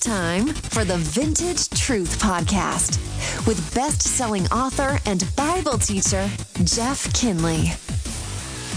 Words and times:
Time 0.00 0.46
for 0.46 0.84
the 0.84 0.96
Vintage 0.96 1.68
Truth 1.70 2.20
Podcast 2.20 2.98
with 3.46 3.74
best 3.74 4.00
selling 4.02 4.46
author 4.52 5.00
and 5.06 5.24
Bible 5.34 5.76
teacher, 5.76 6.30
Jeff 6.62 7.12
Kinley. 7.14 7.72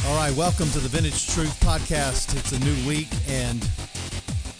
All 0.07 0.15
right, 0.15 0.33
welcome 0.35 0.67
to 0.71 0.79
the 0.79 0.89
Vintage 0.89 1.29
Truth 1.29 1.59
Podcast. 1.59 2.35
It's 2.37 2.53
a 2.53 2.59
new 2.59 2.87
week, 2.87 3.09
and 3.27 3.61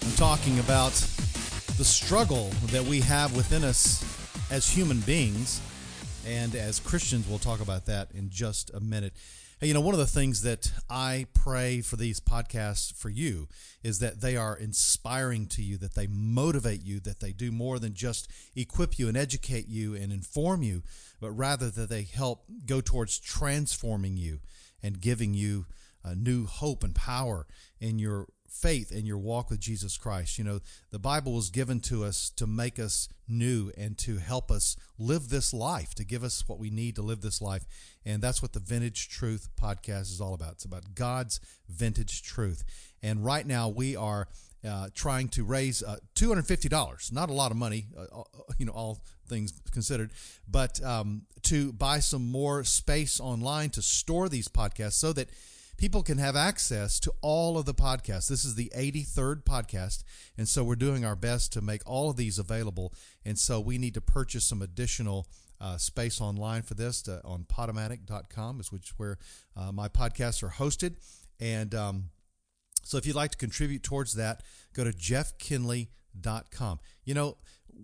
I'm 0.04 0.12
talking 0.18 0.60
about 0.60 0.92
the 1.78 1.84
struggle 1.84 2.50
that 2.68 2.84
we 2.84 3.00
have 3.02 3.36
within 3.36 3.64
us 3.64 4.04
as 4.52 4.70
human 4.70 5.00
beings. 5.00 5.62
And 6.28 6.54
as 6.54 6.80
Christians, 6.80 7.28
we'll 7.28 7.40
talk 7.40 7.62
about 7.62 7.88
that 7.88 8.10
in 8.14 8.30
just 8.30 8.72
a 8.74 8.80
minute. 8.80 9.14
Hey, 9.62 9.68
you 9.68 9.76
know, 9.76 9.82
one 9.82 9.94
of 9.94 10.00
the 10.00 10.08
things 10.08 10.42
that 10.42 10.72
I 10.90 11.28
pray 11.36 11.82
for 11.82 11.96
these 11.96 12.20
podcasts 12.20 12.92
for 12.96 13.10
you 13.10 13.48
is 13.84 14.00
that 14.00 14.20
they 14.20 14.36
are 14.36 14.58
inspiring 14.58 15.46
to 15.50 15.62
you, 15.62 15.78
that 15.78 15.94
they 15.94 16.08
motivate 16.08 16.82
you, 16.82 17.00
that 17.02 17.20
they 17.20 17.32
do 17.32 17.52
more 17.52 17.78
than 17.78 17.94
just 17.94 18.28
equip 18.56 18.98
you 18.98 19.08
and 19.08 19.16
educate 19.16 19.68
you 19.68 19.94
and 19.94 20.12
inform 20.12 20.64
you, 20.64 20.82
but 21.20 21.30
rather 21.30 21.70
that 21.70 21.90
they 21.90 22.02
help 22.02 22.46
go 22.66 22.82
towards 22.82 23.20
transforming 23.20 24.18
you 24.18 24.40
and 24.82 25.00
giving 25.00 25.36
you 25.36 25.68
a 26.04 26.16
new 26.16 26.48
hope 26.48 26.84
and 26.84 26.96
power 26.96 27.46
in 27.80 28.00
your 28.00 28.30
faith 28.52 28.92
and 28.92 29.08
your 29.08 29.18
walk 29.18 29.50
with 29.50 29.60
Jesus 29.60 29.98
Christ. 29.98 30.38
You 30.38 30.44
know, 30.44 30.60
the 30.92 31.00
Bible 31.00 31.34
was 31.34 31.50
given 31.50 31.80
to 31.82 32.04
us 32.04 32.30
to 32.36 32.46
make 32.46 32.78
us 32.78 33.08
new 33.28 33.72
and 33.78 33.98
to 34.00 34.18
help 34.18 34.52
us 34.52 34.76
live 35.00 35.30
this 35.30 35.54
life, 35.54 35.96
to 35.96 36.04
give 36.04 36.24
us 36.24 36.48
what 36.48 36.60
we 36.60 36.70
need 36.70 36.96
to 36.96 37.02
live 37.02 37.22
this 37.22 37.42
life. 37.42 37.66
And 38.06 38.22
that's 38.22 38.42
what 38.42 38.54
the 38.54 38.60
Vintage 38.60 39.10
Truth 39.10 39.50
podcast 39.60 40.12
is 40.12 40.22
all 40.22 40.34
about. 40.34 40.54
It's 40.54 40.66
about 40.66 40.94
God's 40.96 41.40
vintage 41.70 42.24
truth. 42.24 42.64
And 43.02 43.24
right 43.24 43.46
now 43.46 43.70
we 43.70 43.96
are 43.96 44.28
uh, 44.68 44.90
trying 44.94 45.28
to 45.30 45.44
raise 45.44 45.82
uh, 45.82 45.98
$250, 46.16 47.12
not 47.12 47.30
a 47.30 47.34
lot 47.34 47.52
of 47.52 47.58
money, 47.58 47.88
uh, 47.98 48.20
uh, 48.20 48.24
you 48.58 48.66
know, 48.66 48.74
all 48.74 49.00
things 49.28 49.54
considered, 49.72 50.12
but 50.48 50.84
um, 50.84 51.24
to 51.44 51.74
buy 51.74 52.00
some 52.00 52.30
more 52.30 52.64
space 52.64 53.20
online 53.20 53.70
to 53.72 53.82
store 53.82 54.30
these 54.30 54.48
podcasts 54.48 54.94
so 54.94 55.14
that 55.14 55.30
people 55.82 56.04
can 56.04 56.20
have 56.20 56.36
access 56.36 57.00
to 57.00 57.12
all 57.22 57.58
of 57.58 57.66
the 57.66 57.74
podcasts. 57.74 58.28
This 58.28 58.46
is 58.46 58.54
the 58.54 58.72
83rd 58.78 59.44
podcast. 59.44 60.04
And 60.38 60.48
so 60.48 60.64
we're 60.64 60.76
doing 60.76 61.04
our 61.04 61.16
best 61.16 61.52
to 61.54 61.62
make 61.62 61.82
all 61.88 62.12
of 62.12 62.18
these 62.18 62.38
available. 62.38 62.94
And 63.26 63.40
so 63.40 63.60
we 63.60 63.80
need 63.80 63.96
to 63.96 64.02
purchase 64.02 64.46
some 64.46 64.62
additional 64.62 65.26
uh, 65.60 65.78
space 65.78 66.22
online 66.22 66.62
for 66.62 66.76
this 66.76 67.02
to, 67.04 67.20
on 67.26 67.46
podomatic.com, 67.46 68.60
is 68.60 68.72
which 68.72 68.90
is 68.90 68.94
where 68.98 69.18
uh, 69.58 69.72
my 69.72 69.88
podcasts 69.88 70.44
are 70.44 70.50
hosted. 70.50 70.98
And 71.40 71.74
um, 71.74 72.10
so 72.84 72.98
if 72.98 73.08
you'd 73.08 73.16
like 73.16 73.32
to 73.32 73.38
contribute 73.38 73.82
towards 73.82 74.14
that, 74.14 74.44
go 74.76 74.84
to 74.84 74.92
jeffkinley.com. 74.92 76.80
You 77.06 77.16
know, 77.16 77.38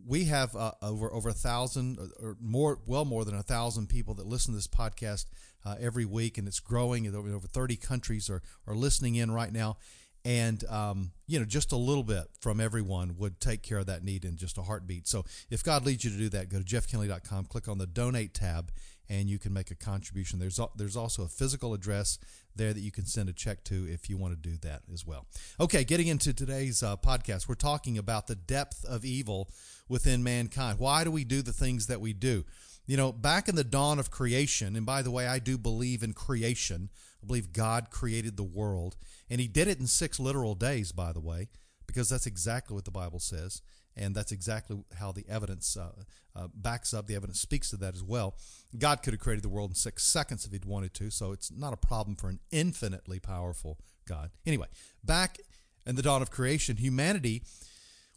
we 0.06 0.26
have 0.26 0.56
uh, 0.56 0.74
over 0.84 1.12
over 1.12 1.30
a 1.30 1.34
thousand 1.34 1.98
or 2.22 2.38
more, 2.40 2.78
well 2.86 3.06
more 3.06 3.26
than 3.26 3.34
a 3.34 3.42
thousand 3.42 3.88
people 3.88 4.14
that 4.16 4.28
listen 4.28 4.54
to 4.54 4.58
this 4.58 4.68
podcast 4.68 5.26
uh, 5.66 5.76
every 5.80 6.06
week, 6.06 6.38
and 6.38 6.48
it's 6.48 6.60
growing. 6.60 7.08
Over, 7.08 7.30
over 7.30 7.48
30 7.48 7.76
countries 7.78 8.30
are, 8.30 8.42
are 8.66 8.76
listening 8.76 9.16
in 9.16 9.32
right 9.32 9.52
now. 9.52 9.78
And, 10.26 10.64
um, 10.66 11.12
you 11.26 11.40
know, 11.40 11.46
just 11.46 11.72
a 11.72 11.78
little 11.78 12.04
bit 12.04 12.26
from 12.42 12.60
everyone 12.60 13.16
would 13.18 13.40
take 13.40 13.62
care 13.62 13.78
of 13.78 13.86
that 13.86 14.04
need 14.04 14.26
in 14.26 14.36
just 14.36 14.58
a 14.58 14.62
heartbeat. 14.62 15.08
So 15.08 15.24
if 15.50 15.64
God 15.64 15.86
leads 15.86 16.04
you 16.04 16.12
to 16.12 16.18
do 16.18 16.28
that, 16.30 16.50
go 16.50 16.58
to 16.60 16.66
jeffkinley.com, 16.66 17.46
click 17.46 17.70
on 17.70 17.78
the 17.78 17.88
donate 17.88 18.34
tab, 18.34 18.72
and 19.08 19.30
you 19.30 19.40
can 19.40 19.54
make 19.54 19.72
a 19.72 19.76
contribution. 19.76 20.38
There's, 20.40 20.60
there's 20.76 20.98
also 20.98 21.24
a 21.24 21.30
physical 21.30 21.74
address 21.74 22.20
there 22.56 22.74
that 22.74 22.82
you 22.82 22.92
can 22.92 23.06
send 23.06 23.30
a 23.30 23.34
check 23.34 23.64
to 23.66 23.88
if 23.90 24.10
you 24.10 24.18
want 24.18 24.34
to 24.34 24.50
do 24.50 24.58
that 24.64 24.82
as 24.94 25.06
well. 25.06 25.28
Okay, 25.62 25.86
getting 25.86 26.08
into 26.08 26.34
today's 26.34 26.84
uh, 26.84 26.98
podcast, 26.98 27.48
we're 27.48 27.56
talking 27.56 27.98
about 27.98 28.28
the 28.28 28.36
depth 28.36 28.84
of 28.84 29.06
evil 29.06 29.50
within 29.88 30.24
mankind. 30.24 30.80
Why 30.80 31.06
do 31.06 31.12
we 31.12 31.24
do 31.24 31.42
the 31.42 31.54
things 31.54 31.88
that 31.88 32.02
we 32.02 32.12
do? 32.12 32.44
You 32.88 32.96
know, 32.96 33.12
back 33.12 33.50
in 33.50 33.56
the 33.56 33.66
dawn 33.66 34.00
of 34.00 34.10
creation, 34.10 34.78
and 34.78 34.86
by 34.86 35.02
the 35.02 35.12
way, 35.12 35.28
I 35.28 35.40
do 35.40 35.58
believe 35.58 36.04
in 36.04 36.14
creation. 36.14 36.90
I 37.22 37.28
believe 37.28 37.52
God 37.52 37.90
created 37.92 38.38
the 38.38 38.44
world, 38.44 38.96
and 39.30 39.42
He 39.42 39.48
did 39.50 39.68
it 39.68 39.80
in 39.80 39.88
six 39.88 40.22
literal 40.22 40.56
days, 40.56 40.94
by 40.94 41.12
the 41.12 41.20
way, 41.20 41.50
because 41.86 42.08
that's 42.10 42.26
exactly 42.26 42.74
what 42.74 42.86
the 42.86 42.92
Bible 42.92 43.20
says, 43.20 43.62
and 43.98 44.16
that's 44.16 44.32
exactly 44.32 44.78
how 44.98 45.12
the 45.12 45.26
evidence 45.28 45.76
uh, 45.76 46.04
uh, 46.34 46.48
backs 46.54 46.94
up. 46.94 47.08
The 47.08 47.16
evidence 47.16 47.42
speaks 47.42 47.70
to 47.72 47.78
that 47.78 47.94
as 47.94 48.04
well. 48.04 48.36
God 48.78 49.04
could 49.04 49.14
have 49.14 49.22
created 49.22 49.44
the 49.44 49.50
world 49.50 49.72
in 49.72 49.76
six 49.76 50.06
seconds 50.06 50.46
if 50.46 50.54
He'd 50.54 50.64
wanted 50.64 50.94
to, 50.94 51.12
so 51.12 51.34
it's 51.34 51.52
not 51.52 51.74
a 51.74 51.78
problem 51.78 52.16
for 52.16 52.30
an 52.30 52.40
infinitely 52.52 53.20
powerful 53.20 53.80
God. 54.08 54.32
Anyway, 54.46 54.68
back 55.04 55.40
in 55.86 55.96
the 55.96 56.02
dawn 56.02 56.22
of 56.22 56.32
creation, 56.32 56.78
humanity 56.78 57.44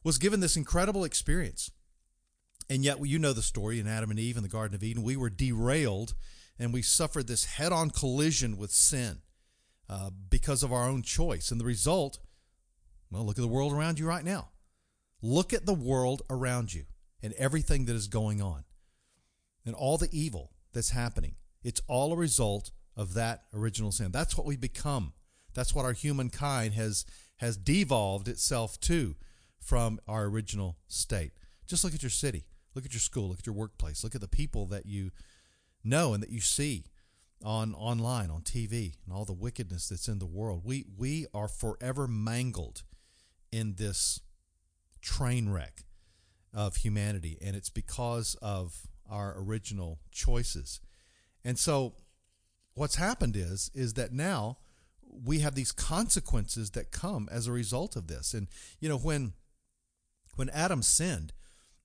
was 0.04 0.16
given 0.16 0.38
this 0.38 0.56
incredible 0.56 1.02
experience 1.02 1.72
and 2.70 2.84
yet, 2.84 3.04
you 3.04 3.18
know 3.18 3.32
the 3.32 3.42
story 3.42 3.80
in 3.80 3.88
Adam 3.88 4.10
and 4.10 4.20
Eve 4.20 4.36
in 4.36 4.44
the 4.44 4.48
Garden 4.48 4.76
of 4.76 4.84
Eden. 4.84 5.02
We 5.02 5.16
were 5.16 5.28
derailed 5.28 6.14
and 6.56 6.72
we 6.72 6.82
suffered 6.82 7.26
this 7.26 7.44
head 7.44 7.72
on 7.72 7.90
collision 7.90 8.56
with 8.56 8.70
sin 8.70 9.22
uh, 9.88 10.10
because 10.30 10.62
of 10.62 10.72
our 10.72 10.88
own 10.88 11.02
choice. 11.02 11.50
And 11.50 11.60
the 11.60 11.64
result, 11.64 12.20
well, 13.10 13.26
look 13.26 13.38
at 13.38 13.42
the 13.42 13.48
world 13.48 13.72
around 13.72 13.98
you 13.98 14.06
right 14.06 14.24
now. 14.24 14.50
Look 15.20 15.52
at 15.52 15.66
the 15.66 15.74
world 15.74 16.22
around 16.30 16.72
you 16.72 16.84
and 17.20 17.32
everything 17.32 17.86
that 17.86 17.96
is 17.96 18.06
going 18.06 18.40
on 18.40 18.62
and 19.66 19.74
all 19.74 19.98
the 19.98 20.08
evil 20.12 20.52
that's 20.72 20.90
happening. 20.90 21.34
It's 21.64 21.82
all 21.88 22.12
a 22.12 22.16
result 22.16 22.70
of 22.96 23.14
that 23.14 23.42
original 23.52 23.90
sin. 23.90 24.12
That's 24.12 24.38
what 24.38 24.46
we 24.46 24.56
become. 24.56 25.12
That's 25.54 25.74
what 25.74 25.84
our 25.84 25.92
humankind 25.92 26.74
has 26.74 27.04
has 27.38 27.56
devolved 27.56 28.28
itself 28.28 28.78
to 28.80 29.16
from 29.58 29.98
our 30.06 30.26
original 30.26 30.76
state. 30.86 31.32
Just 31.66 31.82
look 31.84 31.94
at 31.94 32.02
your 32.02 32.10
city. 32.10 32.44
Look 32.74 32.84
at 32.84 32.92
your 32.92 33.00
school, 33.00 33.28
look 33.28 33.40
at 33.40 33.46
your 33.46 33.54
workplace, 33.54 34.04
look 34.04 34.14
at 34.14 34.20
the 34.20 34.28
people 34.28 34.66
that 34.66 34.86
you 34.86 35.10
know 35.82 36.14
and 36.14 36.22
that 36.22 36.30
you 36.30 36.40
see 36.40 36.84
on 37.44 37.74
online, 37.74 38.30
on 38.30 38.42
TV, 38.42 38.94
and 39.04 39.14
all 39.14 39.24
the 39.24 39.32
wickedness 39.32 39.88
that's 39.88 40.08
in 40.08 40.18
the 40.18 40.26
world. 40.26 40.62
We 40.64 40.84
we 40.96 41.26
are 41.32 41.48
forever 41.48 42.06
mangled 42.06 42.82
in 43.50 43.74
this 43.76 44.20
train 45.00 45.48
wreck 45.48 45.84
of 46.52 46.76
humanity, 46.76 47.38
and 47.40 47.56
it's 47.56 47.70
because 47.70 48.36
of 48.42 48.86
our 49.08 49.34
original 49.38 50.00
choices. 50.10 50.80
And 51.44 51.58
so 51.58 51.94
what's 52.74 52.96
happened 52.96 53.36
is 53.36 53.70
is 53.74 53.94
that 53.94 54.12
now 54.12 54.58
we 55.02 55.40
have 55.40 55.54
these 55.54 55.72
consequences 55.72 56.70
that 56.70 56.92
come 56.92 57.28
as 57.32 57.46
a 57.46 57.52
result 57.52 57.96
of 57.96 58.06
this. 58.06 58.34
And 58.34 58.48
you 58.80 58.88
know 58.88 58.98
when 58.98 59.32
when 60.36 60.50
Adam 60.50 60.82
sinned, 60.82 61.32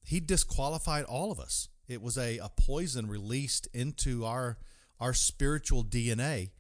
he 0.06 0.20
disqualified 0.20 1.06
all 1.06 1.32
of 1.32 1.40
us. 1.40 1.70
It 1.88 2.02
was 2.02 2.18
a, 2.18 2.38
a 2.38 2.50
poison 2.50 3.08
released 3.08 3.68
into 3.74 4.26
our 4.26 4.58
our 5.00 5.14
spiritual 5.14 5.84
DNA 5.84 6.52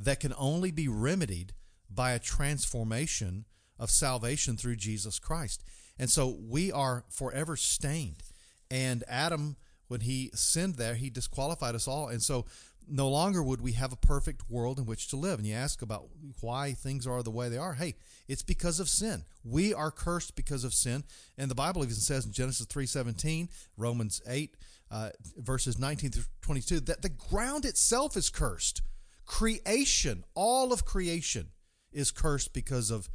that 0.00 0.20
can 0.20 0.32
only 0.38 0.70
be 0.70 0.88
remedied 0.88 1.52
by 1.90 2.12
a 2.12 2.18
transformation 2.18 3.44
of 3.78 3.90
salvation 3.90 4.56
through 4.56 4.76
Jesus 4.76 5.18
Christ. 5.18 5.62
And 5.98 6.08
so 6.08 6.38
we 6.48 6.72
are 6.72 7.04
forever 7.10 7.56
stained. 7.56 8.22
And 8.70 9.04
Adam, 9.06 9.56
when 9.88 10.00
he 10.00 10.30
sinned 10.32 10.76
there, 10.76 10.94
he 10.94 11.10
disqualified 11.10 11.74
us 11.74 11.86
all. 11.86 12.08
And 12.08 12.22
so 12.22 12.46
no 12.88 13.08
longer 13.08 13.42
would 13.42 13.60
we 13.60 13.72
have 13.72 13.92
a 13.92 13.96
perfect 13.96 14.42
world 14.48 14.78
in 14.78 14.86
which 14.86 15.08
to 15.08 15.16
live. 15.16 15.38
And 15.38 15.46
you 15.46 15.54
ask 15.54 15.82
about 15.82 16.08
why 16.40 16.72
things 16.72 17.06
are 17.06 17.22
the 17.22 17.30
way 17.30 17.48
they 17.48 17.58
are. 17.58 17.74
Hey, 17.74 17.94
it's 18.28 18.42
because 18.42 18.80
of 18.80 18.88
sin. 18.88 19.24
We 19.44 19.72
are 19.74 19.90
cursed 19.90 20.34
because 20.34 20.64
of 20.64 20.74
sin. 20.74 21.04
And 21.38 21.50
the 21.50 21.54
Bible 21.54 21.82
even 21.82 21.94
says 21.94 22.26
in 22.26 22.32
Genesis 22.32 22.66
3:17, 22.66 23.48
Romans 23.76 24.20
8, 24.26 24.56
uh, 24.90 25.10
verses 25.36 25.78
19 25.78 26.10
through 26.10 26.24
22, 26.42 26.80
that 26.80 27.02
the 27.02 27.08
ground 27.08 27.64
itself 27.64 28.16
is 28.16 28.30
cursed. 28.30 28.82
Creation, 29.24 30.24
all 30.34 30.72
of 30.72 30.84
creation 30.84 31.52
is 31.92 32.10
cursed 32.10 32.52
because 32.52 32.90
of 32.90 33.08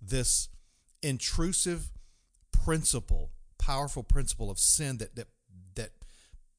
this 0.00 0.48
intrusive 1.02 1.90
principle, 2.52 3.30
powerful 3.58 4.02
principle 4.02 4.50
of 4.50 4.58
sin 4.58 4.98
that 4.98 5.16
that 5.16 5.28
that 5.74 5.90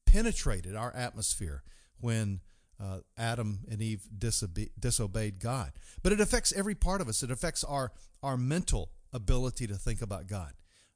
penetrated 0.06 0.76
our 0.76 0.94
atmosphere 0.94 1.62
when 2.02 2.40
uh, 2.80 2.98
Adam 3.16 3.60
and 3.70 3.80
Eve 3.80 4.02
disobe- 4.16 4.70
disobeyed 4.78 5.38
God. 5.40 5.72
But 6.02 6.12
it 6.12 6.20
affects 6.20 6.52
every 6.52 6.74
part 6.74 7.00
of 7.00 7.08
us. 7.08 7.22
It 7.22 7.30
affects 7.30 7.64
our 7.64 7.92
our 8.22 8.36
mental 8.36 8.90
ability 9.12 9.66
to 9.66 9.74
think 9.74 10.00
about 10.02 10.26
God. 10.26 10.52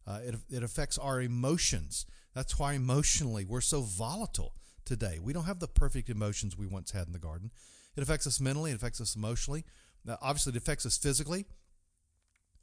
Uh, 0.06 0.20
it, 0.24 0.34
it 0.48 0.62
affects 0.62 0.96
our 0.98 1.20
emotions. 1.20 2.06
That's 2.34 2.58
why 2.58 2.74
emotionally 2.74 3.44
we're 3.44 3.60
so 3.60 3.80
volatile 3.80 4.54
today. 4.84 5.18
We 5.20 5.32
don't 5.32 5.44
have 5.44 5.58
the 5.58 5.66
perfect 5.66 6.08
emotions 6.08 6.56
we 6.56 6.66
once 6.66 6.92
had 6.92 7.06
in 7.08 7.12
the 7.12 7.18
garden. 7.18 7.50
It 7.96 8.02
affects 8.02 8.26
us 8.26 8.40
mentally. 8.40 8.70
It 8.70 8.76
affects 8.76 9.00
us 9.00 9.16
emotionally. 9.16 9.64
Now, 10.04 10.18
obviously, 10.22 10.52
it 10.52 10.56
affects 10.56 10.86
us 10.86 10.96
physically. 10.96 11.46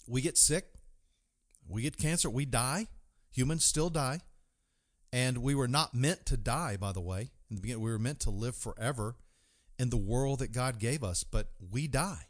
We 0.07 0.21
get 0.21 0.37
sick. 0.37 0.65
We 1.67 1.81
get 1.81 1.97
cancer. 1.97 2.29
We 2.29 2.45
die. 2.45 2.87
Humans 3.31 3.65
still 3.65 3.89
die. 3.89 4.21
And 5.11 5.39
we 5.39 5.53
were 5.53 5.67
not 5.67 5.93
meant 5.93 6.25
to 6.27 6.37
die, 6.37 6.77
by 6.77 6.91
the 6.91 7.01
way. 7.01 7.31
In 7.53 7.57
the 7.57 7.61
beginning, 7.61 7.83
we 7.83 7.91
were 7.91 7.99
meant 7.99 8.19
to 8.21 8.31
live 8.31 8.55
forever 8.55 9.15
in 9.77 9.91
the 9.91 9.97
world 9.97 10.39
that 10.39 10.51
God 10.51 10.79
gave 10.79 11.03
us, 11.03 11.23
but 11.23 11.49
we 11.71 11.87
die. 11.87 12.25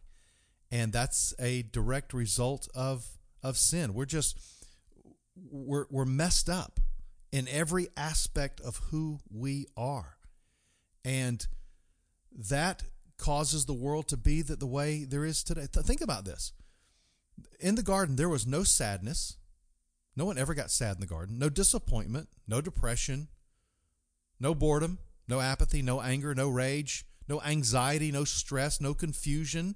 And 0.70 0.92
that's 0.92 1.34
a 1.40 1.62
direct 1.62 2.14
result 2.14 2.68
of, 2.75 3.08
of 3.42 3.56
sin. 3.56 3.94
We're 3.94 4.04
just, 4.04 4.38
we're, 5.50 5.86
we're 5.90 6.04
messed 6.04 6.50
up 6.50 6.81
in 7.31 7.48
every 7.48 7.88
aspect 7.96 8.60
of 8.60 8.81
who 8.92 9.22
we 9.34 9.68
are. 9.78 10.18
And 11.06 11.48
that 12.50 12.84
causes 13.18 13.66
the 13.66 13.74
world 13.74 14.10
to 14.10 14.18
be 14.18 14.42
the, 14.42 14.58
the 14.58 14.68
way 14.68 15.06
there 15.06 15.24
is 15.24 15.42
today. 15.42 15.68
Think 15.72 16.02
about 16.02 16.26
this. 16.26 16.52
In 17.62 17.76
the 17.76 17.81
garden, 17.81 18.18
there 18.18 18.28
was 18.28 18.46
no 18.46 18.64
sadness. 18.64 19.38
No 20.18 20.26
one 20.26 20.38
ever 20.38 20.54
got 20.54 20.69
sad 20.69 20.96
in 20.96 21.00
the 21.00 21.08
garden. 21.08 21.40
No 21.40 21.48
disappointment, 21.48 22.28
no 22.46 22.60
depression, 22.60 23.30
no 24.38 24.54
boredom, 24.54 25.00
no 25.28 25.40
apathy, 25.40 25.81
no 25.81 26.02
anger, 26.02 26.36
no 26.36 26.50
rage, 26.50 27.06
no 27.28 27.42
anxiety, 27.42 28.12
no 28.12 28.24
stress, 28.24 28.81
no 28.81 28.94
confusion. 28.94 29.75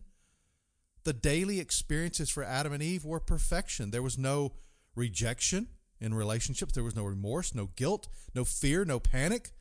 The 1.04 1.14
daily 1.14 1.60
experiences 1.60 2.30
for 2.30 2.44
Adam 2.44 2.74
and 2.74 2.84
Eve 2.84 3.06
were 3.06 3.20
perfection. 3.20 3.92
There 3.92 4.04
was 4.04 4.18
no 4.18 4.54
rejection 4.96 5.68
in 6.00 6.14
relationships, 6.14 6.74
there 6.74 6.84
was 6.84 6.96
no 6.96 7.06
remorse, 7.06 7.56
no 7.56 7.70
guilt, 7.76 8.08
no 8.36 8.44
fear, 8.44 8.86
no 8.86 9.00
panic, 9.00 9.52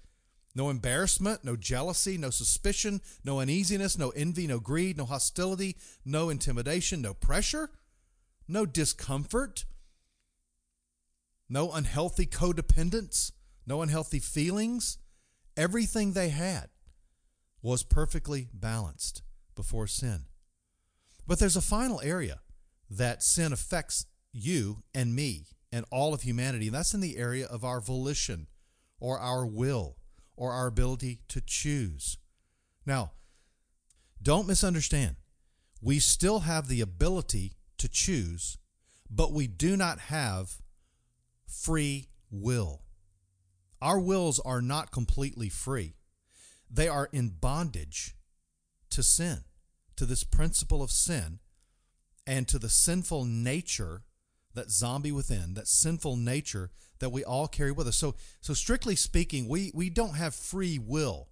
no 0.55 0.71
embarrassment, 0.71 1.44
no 1.44 1.56
jealousy, 1.56 2.19
no 2.19 2.31
suspicion, 2.31 3.00
no 3.25 3.41
uneasiness, 3.41 3.97
no 3.97 4.11
envy, 4.11 4.47
no 4.47 4.59
greed, 4.59 4.97
no 4.97 5.05
hostility, 5.05 5.77
no 6.05 6.29
intimidation, 6.31 7.03
no 7.03 7.15
pressure, 7.15 7.71
no 8.49 8.67
discomfort, 8.67 9.65
no 11.49 11.71
unhealthy 11.73 12.27
codependence, 12.27 13.32
no 13.67 13.82
unhealthy 13.82 14.19
feelings. 14.19 14.99
Everything 15.56 16.12
they 16.12 16.29
had 16.29 16.69
was 17.62 17.82
perfectly 17.82 18.49
balanced 18.53 19.23
before 19.55 19.87
sin. 19.87 20.26
But 21.26 21.38
there's 21.38 21.56
a 21.56 21.62
final 21.62 22.00
area 22.03 22.41
that 22.91 23.23
sin 23.23 23.53
affects 23.53 24.06
you 24.32 24.82
and 24.94 25.14
me 25.14 25.47
and 25.73 25.85
all 25.91 26.14
of 26.14 26.23
humanity, 26.23 26.67
and 26.67 26.75
that's 26.75 26.94
in 26.94 27.00
the 27.00 27.17
area 27.17 27.47
of 27.47 27.64
our 27.64 27.81
volition 27.81 28.47
or 29.00 29.19
our 29.19 29.44
will 29.44 29.97
or 30.37 30.53
our 30.53 30.67
ability 30.67 31.20
to 31.29 31.41
choose. 31.41 32.19
Now, 32.85 33.12
don't 34.23 34.47
misunderstand. 34.47 35.17
We 35.81 35.99
still 35.99 36.41
have 36.41 36.69
the 36.69 36.81
ability 36.81 37.55
to 37.79 37.88
choose, 37.88 38.58
but 39.11 39.32
we 39.32 39.47
do 39.47 39.76
not 39.76 39.99
have 39.99 40.58
free 41.47 42.08
will. 42.31 42.82
Our 43.81 43.99
wills 43.99 44.40
are 44.40 44.62
not 44.62 44.90
completely 44.90 45.49
free, 45.49 45.94
they 46.70 46.88
are 46.88 47.08
in 47.12 47.28
bondage 47.28 48.17
to 48.90 49.02
sin, 49.02 49.44
to 49.96 50.06
this 50.06 50.25
principle 50.25 50.82
of 50.82 50.90
sin, 50.90 51.40
and 52.26 52.49
to 52.49 52.58
the 52.58 52.69
sinful 52.69 53.25
nature 53.25 54.02
that 54.55 54.70
zombie 54.70 55.12
within, 55.12 55.55
that 55.55 55.69
sinful 55.69 56.17
nature 56.17 56.70
that 56.99 57.11
we 57.11 57.23
all 57.23 57.46
carry 57.46 57.73
with 57.73 57.87
us. 57.87 57.96
So, 57.96 58.14
so 58.40 58.55
strictly 58.55 58.96
speaking, 58.96 59.49
we, 59.49 59.70
we 59.75 59.90
don't 59.90 60.17
have 60.17 60.34
free 60.34 60.79
will. 60.79 61.29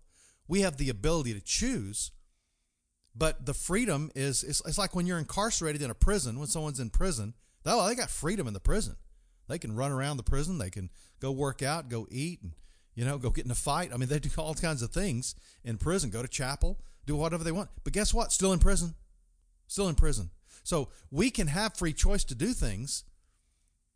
We 0.47 0.61
have 0.61 0.77
the 0.77 0.91
ability 0.91 1.33
to 1.33 1.41
choose, 1.41 2.13
but 3.15 3.47
the 3.47 3.55
freedom 3.55 4.11
is 4.15 4.45
it's, 4.45 4.61
it's 4.67 4.79
like 4.79 4.95
when 4.95 5.07
you're 5.07 5.19
incarcerated 5.19 5.81
in 5.81 5.91
a 5.91 5.95
prison, 5.95 6.39
when 6.39 6.49
someone's 6.49 6.81
in 6.81 6.91
prison, 6.91 7.35
oh, 7.65 7.87
they 7.89 7.95
got 7.95 8.11
freedom 8.11 8.47
in 8.47 8.53
the 8.53 8.61
prison. 8.61 8.97
They 9.49 9.59
can 9.59 9.77
run 9.77 9.93
around 9.93 10.17
the 10.17 10.23
prison. 10.23 10.59
They 10.59 10.71
can 10.71 10.91
go 11.21 11.31
work 11.31 11.63
out, 11.63 11.89
go 11.89 12.07
eat, 12.11 12.43
and 12.43 12.53
you 12.95 13.05
know, 13.05 13.19
go 13.19 13.31
get 13.31 13.45
in 13.45 13.51
a 13.51 13.57
fight. 13.57 13.91
I 13.93 13.97
mean, 13.97 14.09
they 14.09 14.19
do 14.19 14.31
all 14.39 14.55
kinds 14.55 14.83
of 14.83 14.91
things 14.91 15.35
in 15.65 15.79
prison. 15.79 16.11
Go 16.11 16.23
to 16.23 16.29
chapel, 16.29 16.79
do 17.07 17.17
whatever 17.17 17.45
they 17.45 17.53
want. 17.53 17.71
But 17.83 17.93
guess 17.93 18.15
what? 18.15 18.33
Still 18.33 18.53
in 18.53 18.59
prison. 18.59 18.95
Still 19.67 19.89
in 19.89 19.95
prison. 19.95 20.31
So 20.63 20.89
we 21.11 21.31
can 21.31 21.49
have 21.49 21.77
free 21.77 21.93
choice 21.93 22.25
to 22.25 22.35
do 22.35 22.53
things, 22.53 23.05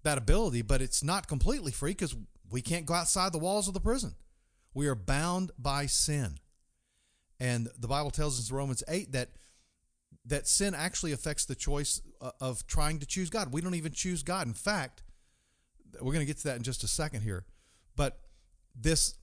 that 0.03 0.19
ability, 0.19 0.63
but 0.63 0.83
it's 0.83 1.03
not 1.03 1.29
completely 1.29 1.73
free 1.73 1.93
because 1.93 2.15
we 2.51 2.61
can't 2.61 2.87
go 2.87 2.95
outside 2.95 3.33
the 3.33 3.39
walls 3.39 3.69
of 3.69 3.75
the 3.75 3.81
prison. 3.81 4.15
We 4.75 4.87
are 4.87 4.95
bound 4.95 5.51
by 5.59 5.87
sin. 5.87 6.39
And 7.41 7.69
the 7.79 7.89
Bible 7.89 8.11
tells 8.11 8.39
us 8.39 8.51
in 8.51 8.57
Romans 8.57 8.83
8 8.89 9.13
that 9.13 9.31
that 10.27 10.47
sin 10.47 10.75
actually 10.75 11.13
affects 11.13 11.47
the 11.47 11.55
choice 11.55 12.03
uh, 12.21 12.33
of 12.41 12.67
trying 12.67 12.99
to 12.99 13.07
choose 13.07 13.31
God. 13.31 13.53
We 13.53 13.63
don't 13.63 13.75
even 13.75 13.93
choose 13.93 14.23
God. 14.23 14.47
In 14.47 14.53
fact, 14.53 15.03
we're 15.95 16.13
going 16.13 16.21
to 16.21 16.27
get 16.27 16.39
to 16.39 16.45
that 16.45 16.57
in 16.57 16.63
just 16.63 16.85
a 16.85 16.89
second 16.89 17.23
here. 17.23 17.45
But 17.97 18.21
this 18.75 19.15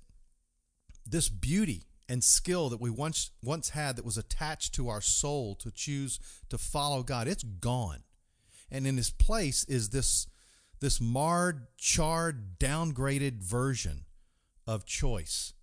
this 1.07 1.29
beauty 1.29 1.83
and 2.09 2.23
skill 2.23 2.69
that 2.69 2.81
we 2.81 2.89
once 2.89 3.31
once 3.43 3.69
had 3.69 3.95
that 3.95 4.05
was 4.05 4.17
attached 4.17 4.73
to 4.75 4.89
our 4.89 5.01
soul 5.01 5.55
to 5.55 5.71
choose 5.71 6.19
to 6.49 6.57
follow 6.57 7.03
God, 7.03 7.27
it's 7.27 7.43
gone. 7.43 8.03
And 8.71 8.87
in 8.87 8.97
its 8.97 9.11
place 9.11 9.63
is 9.65 9.89
this 9.89 10.27
this 10.79 10.99
marred, 10.99 11.67
charred, 11.77 12.59
downgraded 12.59 13.41
version 13.41 14.05
of 14.67 14.85
choice. 14.85 15.53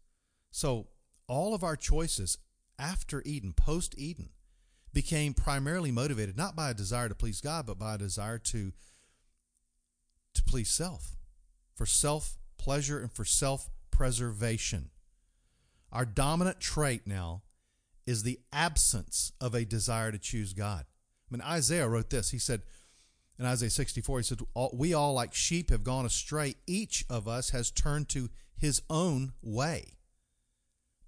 So 0.50 0.88
all 1.28 1.54
of 1.54 1.62
our 1.62 1.76
choices 1.76 2.38
after 2.78 3.22
Eden, 3.24 3.52
post 3.52 3.94
Eden, 3.96 4.30
became 4.92 5.34
primarily 5.34 5.90
motivated 5.90 6.36
not 6.36 6.56
by 6.56 6.70
a 6.70 6.74
desire 6.74 7.08
to 7.08 7.14
please 7.14 7.40
God, 7.40 7.66
but 7.66 7.78
by 7.78 7.94
a 7.94 7.98
desire 7.98 8.38
to 8.38 8.72
to 10.42 10.50
please 10.50 10.70
self, 10.70 11.16
for 11.74 11.86
self 11.86 12.38
pleasure 12.58 12.98
and 12.98 13.12
for 13.12 13.24
self 13.24 13.70
preservation. 13.90 14.90
Our 15.92 16.04
dominant 16.04 16.60
trait 16.60 17.06
now 17.06 17.42
is 18.06 18.22
the 18.22 18.40
absence 18.52 19.32
of 19.40 19.54
a 19.54 19.64
desire 19.64 20.10
to 20.10 20.18
choose 20.18 20.54
God. 20.54 20.84
I 20.86 21.28
mean, 21.30 21.42
Isaiah 21.42 21.88
wrote 21.88 22.10
this. 22.10 22.30
He 22.30 22.38
said 22.38 22.62
in 23.38 23.46
Isaiah 23.46 23.70
64, 23.70 24.18
he 24.18 24.22
said, 24.24 24.40
We 24.72 24.94
all, 24.94 25.14
like 25.14 25.34
sheep, 25.34 25.70
have 25.70 25.84
gone 25.84 26.06
astray. 26.06 26.54
Each 26.66 27.04
of 27.08 27.26
us 27.28 27.50
has 27.50 27.70
turned 27.70 28.08
to 28.10 28.30
his 28.56 28.82
own 28.88 29.32
way. 29.42 29.96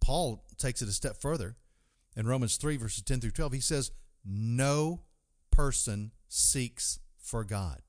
Paul 0.00 0.44
takes 0.58 0.82
it 0.82 0.88
a 0.88 0.92
step 0.92 1.16
further. 1.16 1.56
In 2.16 2.26
Romans 2.26 2.56
3, 2.56 2.76
verses 2.76 3.02
10 3.02 3.20
through 3.20 3.30
12, 3.30 3.52
he 3.54 3.60
says, 3.60 3.90
No 4.24 5.02
person 5.50 6.12
seeks 6.28 6.98
for 7.16 7.44
God. 7.44 7.82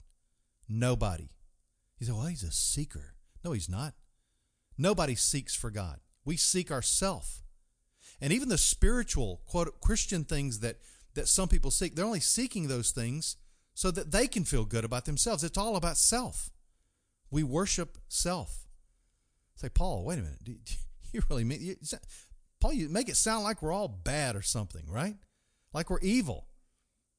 Nobody. 0.68 1.30
He 2.08 2.12
well, 2.12 2.24
oh, 2.24 2.28
he's 2.28 2.44
a 2.44 2.52
seeker. 2.52 3.16
No, 3.44 3.52
he's 3.52 3.70
not. 3.70 3.94
Nobody 4.78 5.16
seeks 5.16 5.56
for 5.56 5.70
God. 5.72 6.00
We 6.26 6.38
seek 6.38 6.72
ourself. 6.72 7.44
And 8.22 8.34
even 8.34 8.50
the 8.50 8.58
spiritual, 8.58 9.42
quote, 9.46 9.80
Christian 9.82 10.24
things 10.24 10.60
that, 10.60 10.78
that 11.14 11.28
some 11.28 11.48
people 11.48 11.72
seek, 11.72 11.96
they're 11.96 12.06
only 12.06 12.20
seeking 12.20 12.68
those 12.68 12.92
things 12.92 13.38
so 13.74 13.92
that 13.92 14.12
they 14.12 14.28
can 14.28 14.46
feel 14.46 14.66
good 14.66 14.86
about 14.86 15.06
themselves. 15.06 15.44
It's 15.44 15.58
all 15.58 15.76
about 15.76 15.98
self. 15.98 16.50
We 17.30 17.44
worship 17.44 17.98
self. 18.08 18.66
Say, 19.56 19.70
Paul, 19.70 20.04
wait 20.06 20.20
a 20.20 20.24
minute. 20.24 20.44
Do 20.44 20.56
you 21.12 21.22
really 21.30 21.44
mean, 21.44 21.62
you, 21.62 21.76
Paul, 22.60 22.74
you 22.74 22.90
make 22.90 23.10
it 23.10 23.18
sound 23.18 23.44
like 23.44 23.62
we're 23.62 23.74
all 23.74 23.88
bad 23.88 24.36
or 24.36 24.42
something, 24.42 24.86
right? 24.88 25.16
Like 25.74 25.90
we're 25.90 26.00
evil. 26.00 26.48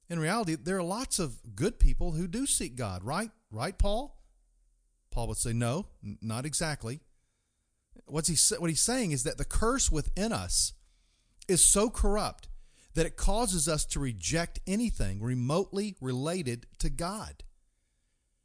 In 0.08 0.18
reality, 0.18 0.54
there 0.54 0.78
are 0.78 0.82
lots 0.82 1.18
of 1.18 1.36
good 1.54 1.78
people 1.78 2.12
who 2.12 2.26
do 2.28 2.46
seek 2.46 2.76
God, 2.76 3.04
right? 3.04 3.30
Right, 3.50 3.76
Paul? 3.76 4.16
Paul 5.16 5.28
would 5.28 5.38
say, 5.38 5.54
no, 5.54 5.86
not 6.20 6.44
exactly. 6.44 7.00
What's 8.04 8.28
he, 8.28 8.56
what 8.58 8.68
he's 8.68 8.82
saying 8.82 9.12
is 9.12 9.22
that 9.22 9.38
the 9.38 9.46
curse 9.46 9.90
within 9.90 10.30
us 10.30 10.74
is 11.48 11.64
so 11.64 11.88
corrupt 11.88 12.50
that 12.92 13.06
it 13.06 13.16
causes 13.16 13.66
us 13.66 13.86
to 13.86 13.98
reject 13.98 14.60
anything 14.66 15.22
remotely 15.22 15.96
related 16.02 16.66
to 16.80 16.90
God. 16.90 17.44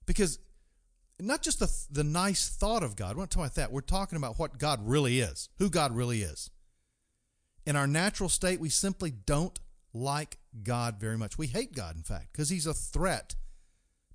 Because 0.06 0.40
not 1.20 1.42
just 1.42 1.60
the, 1.60 1.70
the 1.92 2.06
nice 2.06 2.48
thought 2.48 2.84
of 2.84 2.96
God, 2.96 3.18
we're 3.18 3.24
not 3.24 3.32
talking 3.32 3.44
about 3.44 3.56
that. 3.56 3.74
We're 3.74 3.82
talking 3.82 4.16
about 4.16 4.40
what 4.40 4.58
God 4.58 4.80
really 4.82 5.20
is, 5.20 5.50
who 5.58 5.70
God 5.70 5.94
really 5.94 6.22
is. 6.22 6.52
In 7.66 7.76
our 7.76 7.86
natural 7.86 8.30
state, 8.30 8.62
we 8.62 8.70
simply 8.70 9.12
don't 9.12 9.60
like 9.94 10.38
God 10.64 11.02
very 11.02 11.18
much. 11.18 11.38
We 11.38 11.48
hate 11.48 11.76
God, 11.76 11.98
in 11.98 12.04
fact, 12.04 12.32
because 12.32 12.50
He's 12.50 12.66
a 12.66 12.74
threat 12.74 13.36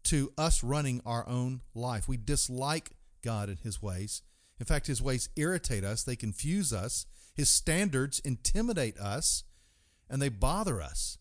to 0.07 0.33
us 0.37 0.63
running 0.63 1.01
our 1.05 1.29
own 1.29 1.63
life. 1.75 2.09
We 2.09 2.17
dislike 2.17 2.91
God 3.23 3.49
and 3.49 3.59
His 3.59 3.83
ways. 3.83 4.23
In 4.59 4.67
fact, 4.67 4.87
His 4.87 5.03
ways 5.03 5.29
irritate 5.37 5.85
us, 5.85 6.03
they 6.03 6.17
confuse 6.17 6.73
us, 6.73 7.07
His 7.35 7.51
standards 7.51 8.21
intimidate 8.21 8.99
us, 8.99 9.45
and 10.09 10.21
they 10.21 10.29
bother 10.29 10.81
us. 10.81 11.19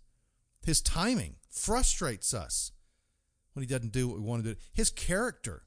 His 0.64 0.82
timing 0.82 1.36
frustrates 1.50 2.34
us 2.34 2.72
when 3.54 3.64
He 3.64 3.68
doesn't 3.68 3.92
do 3.92 4.08
what 4.08 4.18
we 4.18 4.24
want 4.24 4.44
to 4.44 4.54
do. 4.54 4.60
His 4.74 4.90
character 4.90 5.64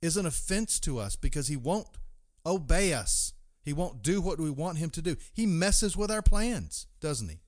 is 0.00 0.16
an 0.16 0.26
offense 0.26 0.78
to 0.80 0.98
us 0.98 1.16
because 1.16 1.48
He 1.48 1.56
won't 1.56 1.98
obey 2.46 2.92
us. 2.92 3.32
He 3.66 3.72
won't 3.72 4.00
do 4.00 4.20
what 4.20 4.38
we 4.38 4.48
want 4.48 4.78
him 4.78 4.90
to 4.90 5.02
do. 5.02 5.16
He 5.34 5.44
messes 5.44 5.96
with 5.96 6.08
our 6.08 6.22
plans, 6.22 6.86
doesn't 7.00 7.28
he? 7.28 7.40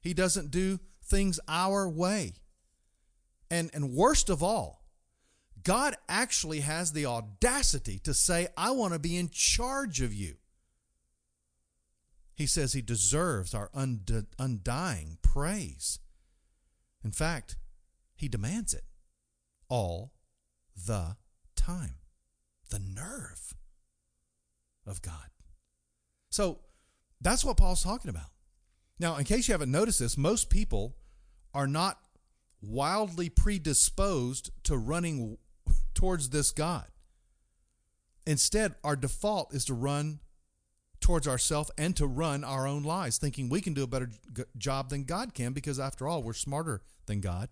He 0.00 0.14
doesn't 0.14 0.52
do 0.52 0.78
things 1.02 1.40
our 1.48 1.88
way. 1.88 2.34
And, 3.50 3.70
and 3.74 3.92
worst 3.92 4.30
of 4.30 4.42
all, 4.42 4.84
God 5.62 5.96
actually 6.08 6.60
has 6.60 6.92
the 6.92 7.06
audacity 7.06 7.98
to 8.00 8.14
say, 8.14 8.48
I 8.56 8.70
want 8.70 8.92
to 8.92 8.98
be 8.98 9.16
in 9.16 9.28
charge 9.30 10.00
of 10.00 10.14
you. 10.14 10.36
He 12.34 12.46
says 12.46 12.72
he 12.72 12.80
deserves 12.80 13.52
our 13.52 13.70
und- 13.74 14.26
undying 14.38 15.18
praise. 15.20 15.98
In 17.04 17.12
fact, 17.12 17.56
he 18.16 18.28
demands 18.28 18.72
it 18.72 18.84
all 19.68 20.12
the 20.86 21.16
time. 21.56 21.96
The 22.70 22.78
nerve 22.78 23.54
of 24.86 25.02
God. 25.02 25.30
So 26.30 26.60
that's 27.20 27.44
what 27.44 27.56
Paul's 27.56 27.82
talking 27.82 28.08
about. 28.08 28.30
Now, 28.98 29.16
in 29.16 29.24
case 29.24 29.48
you 29.48 29.52
haven't 29.52 29.72
noticed 29.72 29.98
this, 29.98 30.16
most 30.16 30.50
people 30.50 30.96
are 31.52 31.66
not 31.66 31.98
wildly 32.62 33.28
predisposed 33.28 34.50
to 34.64 34.76
running 34.76 35.38
towards 35.94 36.30
this 36.30 36.50
God. 36.50 36.86
Instead, 38.26 38.74
our 38.84 38.96
default 38.96 39.54
is 39.54 39.64
to 39.66 39.74
run 39.74 40.20
towards 41.00 41.26
ourselves 41.26 41.70
and 41.78 41.96
to 41.96 42.06
run 42.06 42.44
our 42.44 42.66
own 42.66 42.82
lives, 42.82 43.18
thinking 43.18 43.48
we 43.48 43.60
can 43.60 43.74
do 43.74 43.82
a 43.82 43.86
better 43.86 44.10
job 44.56 44.90
than 44.90 45.04
God 45.04 45.34
can 45.34 45.52
because, 45.52 45.80
after 45.80 46.06
all, 46.06 46.22
we're 46.22 46.34
smarter 46.34 46.82
than 47.06 47.20
God. 47.20 47.48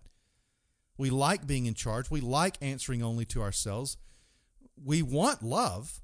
We 0.97 1.09
like 1.09 1.47
being 1.47 1.65
in 1.65 1.73
charge. 1.73 2.11
We 2.11 2.21
like 2.21 2.57
answering 2.61 3.01
only 3.01 3.25
to 3.25 3.41
ourselves. 3.41 3.97
We 4.81 5.01
want 5.01 5.41
love, 5.41 6.01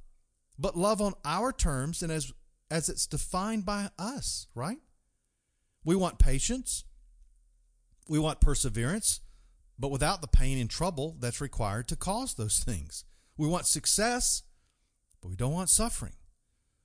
but 0.57 0.77
love 0.77 1.01
on 1.01 1.13
our 1.24 1.51
terms 1.51 2.01
and 2.01 2.12
as, 2.12 2.33
as 2.71 2.89
it's 2.89 3.05
defined 3.05 3.65
by 3.65 3.89
us, 4.00 4.47
right? 4.55 4.79
We 5.83 5.95
want 5.95 6.17
patience. 6.17 6.83
We 8.07 8.19
want 8.19 8.41
perseverance, 8.41 9.21
but 9.79 9.91
without 9.91 10.21
the 10.21 10.27
pain 10.27 10.57
and 10.57 10.69
trouble 10.69 11.15
that's 11.19 11.41
required 11.41 11.88
to 11.89 11.95
cause 11.95 12.33
those 12.35 12.59
things. 12.59 13.03
We 13.38 13.47
want 13.47 13.65
success, 13.65 14.43
but 15.21 15.29
we 15.29 15.35
don't 15.35 15.53
want 15.53 15.69
suffering. 15.69 16.13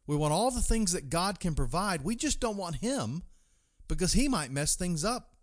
We 0.06 0.16
want 0.16 0.32
all 0.32 0.50
the 0.50 0.62
things 0.62 0.92
that 0.92 1.10
God 1.10 1.38
can 1.38 1.54
provide. 1.54 2.02
We 2.02 2.16
just 2.16 2.40
don't 2.40 2.56
want 2.56 2.76
Him 2.76 3.22
because 3.86 4.14
He 4.14 4.28
might 4.28 4.50
mess 4.50 4.74
things 4.74 5.04
up 5.04 5.36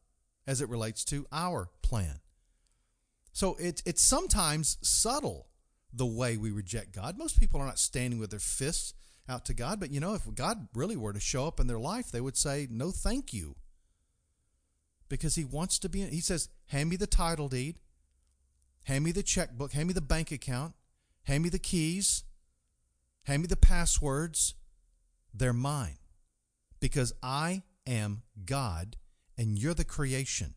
as 0.46 0.62
it 0.62 0.70
relates 0.70 1.06
to 1.06 1.26
our 1.32 1.70
plan. 1.82 2.20
So 3.32 3.56
it's 3.60 3.84
it's 3.86 4.02
sometimes 4.02 4.78
subtle 4.82 5.48
the 5.94 6.06
way 6.06 6.38
we 6.38 6.52
reject 6.52 6.92
God. 6.92 7.18
Most 7.18 7.40
people 7.40 7.62
are 7.62 7.66
not 7.66 7.80
standing 7.80 8.20
with 8.20 8.32
their 8.32 8.40
fists 8.40 8.94
out 9.30 9.46
to 9.46 9.54
God, 9.54 9.80
but 9.80 9.92
you 9.92 10.00
know, 10.00 10.16
if 10.16 10.24
God 10.34 10.68
really 10.74 10.98
were 10.98 11.14
to 11.14 11.20
show 11.20 11.46
up 11.46 11.60
in 11.60 11.68
their 11.68 11.80
life, 11.80 12.12
they 12.12 12.22
would 12.22 12.36
say, 12.38 12.68
"No, 12.70 12.92
thank 12.92 13.34
you." 13.34 13.56
Because 15.10 15.36
he 15.36 15.46
wants 15.46 15.80
to 15.80 15.90
be 15.90 16.02
he 16.06 16.20
says, 16.20 16.50
"Hand 16.68 16.90
me 16.90 16.96
the 16.96 17.08
title 17.08 17.48
deed, 17.48 17.80
hand 18.84 19.04
me 19.04 19.12
the 19.12 19.24
checkbook, 19.24 19.72
hand 19.72 19.88
me 19.88 19.94
the 19.94 20.02
bank 20.02 20.32
account, 20.32 20.74
hand 21.24 21.44
me 21.44 21.50
the 21.50 21.60
keys, 21.60 22.24
hand 23.24 23.42
me 23.42 23.48
the 23.48 23.56
passwords. 23.56 24.56
They're 25.34 25.54
mine. 25.54 25.98
Because 26.80 27.14
I 27.24 27.64
am 27.86 28.24
God 28.46 28.98
and 29.38 29.58
you're 29.58 29.74
the 29.74 29.86
creation. 29.86 30.56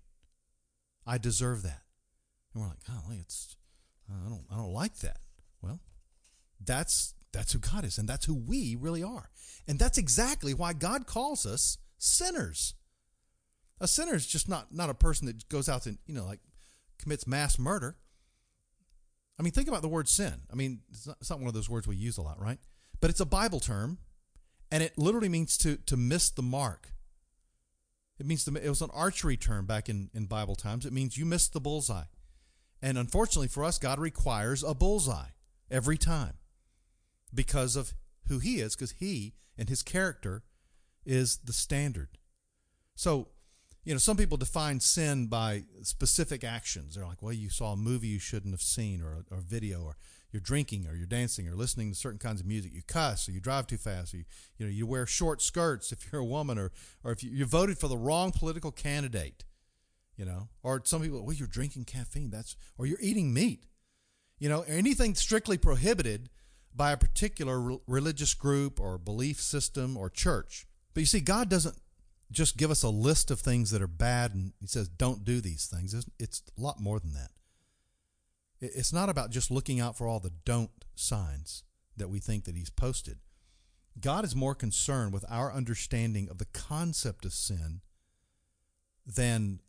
I 1.07 1.19
deserve 1.19 1.63
that." 1.63 1.83
And 2.53 2.63
we're 2.63 2.69
like, 2.69 2.85
golly, 2.85 3.19
it's 3.19 3.57
I 4.09 4.29
don't 4.29 4.45
I 4.51 4.57
don't 4.57 4.73
like 4.73 4.99
that. 4.99 5.21
Well, 5.63 5.81
that's 6.61 7.15
that's 7.33 7.53
who 7.53 7.61
God 7.61 7.85
is, 7.85 7.99
and 7.99 8.09
that's 8.09 8.27
who 8.27 8.35
we 8.35 8.75
really 8.75 9.03
are. 9.03 9.31
And 9.69 9.79
that's 9.79 9.99
exactly 9.99 10.53
why 10.53 10.73
God 10.73 11.07
calls 11.07 11.47
us 11.47 11.79
sinners. 11.99 12.75
A 13.81 13.89
sinner 13.89 14.15
is 14.15 14.27
just 14.27 14.49
not 14.49 14.73
not 14.73 14.91
a 14.91 14.95
person 14.95 15.27
that 15.27 15.49
goes 15.49 15.69
out 15.69 15.87
and, 15.87 15.99
you 16.07 16.15
know, 16.15 16.25
like 16.25 16.41
commits 16.99 17.27
mass 17.27 17.59
murder. 17.59 17.97
I 19.39 19.43
mean, 19.43 19.53
think 19.53 19.69
about 19.69 19.83
the 19.83 19.89
word 19.89 20.09
sin. 20.09 20.43
I 20.53 20.55
mean, 20.55 20.81
it's 20.91 21.07
not, 21.07 21.17
it's 21.21 21.31
not 21.31 21.39
one 21.39 21.49
of 21.49 21.55
those 21.55 21.71
words 21.71 21.89
we 21.89 21.97
use 21.97 22.19
a 22.19 22.23
lot, 22.23 22.41
right? 22.41 22.59
But 23.01 23.09
it's 23.09 23.21
a 23.21 23.27
Bible 23.27 23.61
term, 23.61 23.99
and 24.71 24.83
it 24.83 24.99
literally 24.99 25.31
means 25.31 25.57
to 25.59 25.77
to 25.77 25.97
miss 25.97 26.31
the 26.31 26.43
mark. 26.43 26.93
It 28.19 28.27
means 28.27 28.45
to, 28.45 28.55
it 28.55 28.69
was 28.69 28.83
an 28.83 28.91
archery 28.93 29.39
term 29.39 29.65
back 29.65 29.89
in, 29.89 30.11
in 30.13 30.27
Bible 30.27 30.55
times. 30.55 30.85
It 30.85 30.93
means 30.93 31.17
you 31.17 31.25
missed 31.25 31.55
the 31.55 31.61
bullseye. 31.61 32.05
And 32.83 32.99
unfortunately 32.99 33.49
for 33.49 33.65
us, 33.65 33.79
God 33.79 33.99
requires 33.99 34.63
a 34.63 34.75
bullseye 34.75 35.31
every 35.71 35.97
time 35.97 36.35
because 37.33 37.77
of 37.77 37.95
who 38.29 38.39
He 38.39 38.61
is, 38.61 38.77
because 38.77 38.93
He 38.93 39.33
and 39.57 39.71
His 39.71 39.83
character 39.83 40.43
is 41.07 41.39
the 41.39 41.55
standard. 41.55 42.19
So, 42.95 43.29
you 43.85 43.95
know, 43.95 43.99
some 43.99 44.17
people 44.17 44.37
define 44.37 44.81
sin 44.81 45.27
by 45.27 45.65
specific 45.83 46.45
actions. 46.45 46.95
They're 46.95 47.07
like, 47.07 47.23
well, 47.23 47.33
you 47.33 47.49
saw 47.51 47.73
a 47.73 47.77
movie 47.77 48.09
you 48.09 48.19
shouldn't 48.19 48.53
have 48.53 48.63
seen, 48.63 49.03
or 49.03 49.13
a, 49.13 49.35
or 49.35 49.39
a 49.39 49.43
video, 49.43 49.83
or 49.83 49.97
you're 50.33 50.41
drinking, 50.41 50.87
or 50.87 50.95
you're 50.95 51.07
dancing, 51.07 51.49
or 51.49 51.55
listening 51.55 51.91
to 51.91 51.97
certain 51.97 52.19
kinds 52.19 52.41
of 52.41 52.47
music. 52.47 52.73
You 52.75 52.83
cuss, 52.87 53.29
or 53.29 53.33
you 53.33 53.41
drive 53.41 53.67
too 53.67 53.79
fast, 53.79 54.15
or 54.15 54.19
you, 54.19 54.25
you 54.59 54.67
know, 54.67 54.73
you 54.73 54.87
wear 54.87 55.07
short 55.07 55.41
skirts 55.41 55.93
if 55.93 56.13
you're 56.13 56.21
a 56.21 56.25
woman, 56.25 56.59
or 56.59 56.73
or 57.05 57.13
if 57.13 57.25
you, 57.25 57.31
you 57.31 57.47
voted 57.47 57.79
for 57.79 57.89
the 57.89 57.97
wrong 57.97 58.33
political 58.33 58.71
candidate 58.71 59.45
you 60.21 60.27
know 60.27 60.49
or 60.63 60.83
some 60.85 61.01
people 61.01 61.25
well 61.25 61.35
you're 61.35 61.49
drinking 61.49 61.85
caffeine 61.85 62.31
that's 62.31 62.55
or 62.77 62.85
you're 62.85 63.01
eating 63.01 63.33
meat 63.33 63.65
you 64.39 64.51
know 64.51 64.63
anything 64.69 65.15
strictly 65.15 65.57
prohibited 65.57 66.29
by 66.77 66.93
a 66.93 66.97
particular 66.97 67.59
re- 67.59 67.79
religious 67.87 68.35
group 68.35 68.79
or 68.79 68.99
belief 68.99 69.41
system 69.41 69.97
or 69.97 70.11
church 70.11 70.67
but 70.93 71.01
you 71.01 71.07
see 71.07 71.21
god 71.21 71.49
doesn't 71.49 71.77
just 72.31 72.57
give 72.57 72.71
us 72.71 72.83
a 72.83 72.89
list 72.89 73.31
of 73.31 73.41
things 73.41 73.71
that 73.71 73.83
are 73.83 73.89
bad 73.89 74.35
and 74.35 74.53
he 74.61 74.67
says 74.67 74.89
don't 74.89 75.25
do 75.25 75.41
these 75.41 75.67
things 75.67 75.95
it's, 75.95 76.07
it's 76.19 76.43
a 76.57 76.61
lot 76.61 76.81
more 76.81 77.01
than 77.01 77.13
that 77.13 77.31
it's 78.61 78.93
not 78.93 79.09
about 79.09 79.31
just 79.31 79.51
looking 79.51 79.81
out 79.81 79.97
for 79.97 80.07
all 80.07 80.21
the 80.21 80.33
don't 80.45 80.85
signs 80.95 81.65
that 81.97 82.11
we 82.11 82.19
think 82.19 82.45
that 82.45 82.57
he's 82.57 82.71
posted 82.71 83.19
god 84.01 84.25
is 84.25 84.37
more 84.37 84.55
concerned 84.55 85.13
with 85.13 85.25
our 85.29 85.53
understanding 85.53 86.29
of 86.29 86.39
the 86.39 86.47
concept 86.47 87.25
of 87.25 87.33
sin 87.33 87.81
than 89.07 89.61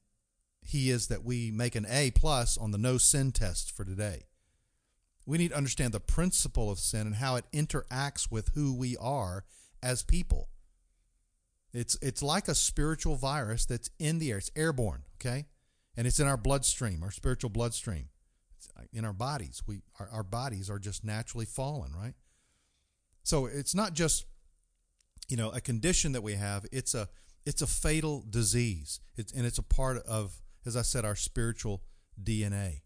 he 0.61 0.89
is 0.89 1.07
that 1.07 1.23
we 1.23 1.51
make 1.51 1.75
an 1.75 1.85
A 1.89 2.11
plus 2.11 2.57
on 2.57 2.71
the 2.71 2.77
no 2.77 2.97
sin 2.97 3.31
test 3.31 3.75
for 3.75 3.83
today. 3.83 4.23
We 5.25 5.37
need 5.37 5.49
to 5.49 5.57
understand 5.57 5.93
the 5.93 5.99
principle 5.99 6.71
of 6.71 6.79
sin 6.79 7.07
and 7.07 7.15
how 7.15 7.35
it 7.35 7.45
interacts 7.53 8.31
with 8.31 8.49
who 8.49 8.73
we 8.75 8.97
are 8.97 9.43
as 9.81 10.03
people. 10.03 10.49
It's 11.73 11.97
it's 12.01 12.21
like 12.21 12.47
a 12.47 12.55
spiritual 12.55 13.15
virus 13.15 13.65
that's 13.65 13.89
in 13.99 14.19
the 14.19 14.31
air. 14.31 14.37
It's 14.37 14.51
airborne, 14.55 15.03
okay? 15.17 15.45
And 15.95 16.05
it's 16.05 16.19
in 16.19 16.27
our 16.27 16.37
bloodstream, 16.37 17.03
our 17.03 17.11
spiritual 17.11 17.49
bloodstream. 17.49 18.09
It's 18.57 18.69
uh, 18.77 18.83
in 18.91 19.05
our 19.05 19.13
bodies. 19.13 19.63
We 19.65 19.81
our, 19.99 20.09
our 20.11 20.23
bodies 20.23 20.69
are 20.69 20.79
just 20.79 21.03
naturally 21.03 21.45
fallen, 21.45 21.93
right? 21.93 22.13
So 23.23 23.45
it's 23.45 23.75
not 23.75 23.93
just 23.93 24.25
you 25.29 25.37
know 25.37 25.49
a 25.51 25.61
condition 25.61 26.11
that 26.11 26.23
we 26.23 26.33
have, 26.33 26.65
it's 26.71 26.93
a 26.93 27.07
it's 27.45 27.61
a 27.61 27.67
fatal 27.67 28.25
disease. 28.29 28.99
It's 29.15 29.31
and 29.31 29.45
it's 29.45 29.57
a 29.57 29.63
part 29.63 29.97
of 30.05 30.41
as 30.65 30.77
I 30.77 30.81
said, 30.81 31.05
our 31.05 31.15
spiritual 31.15 31.81
DNA. 32.21 32.81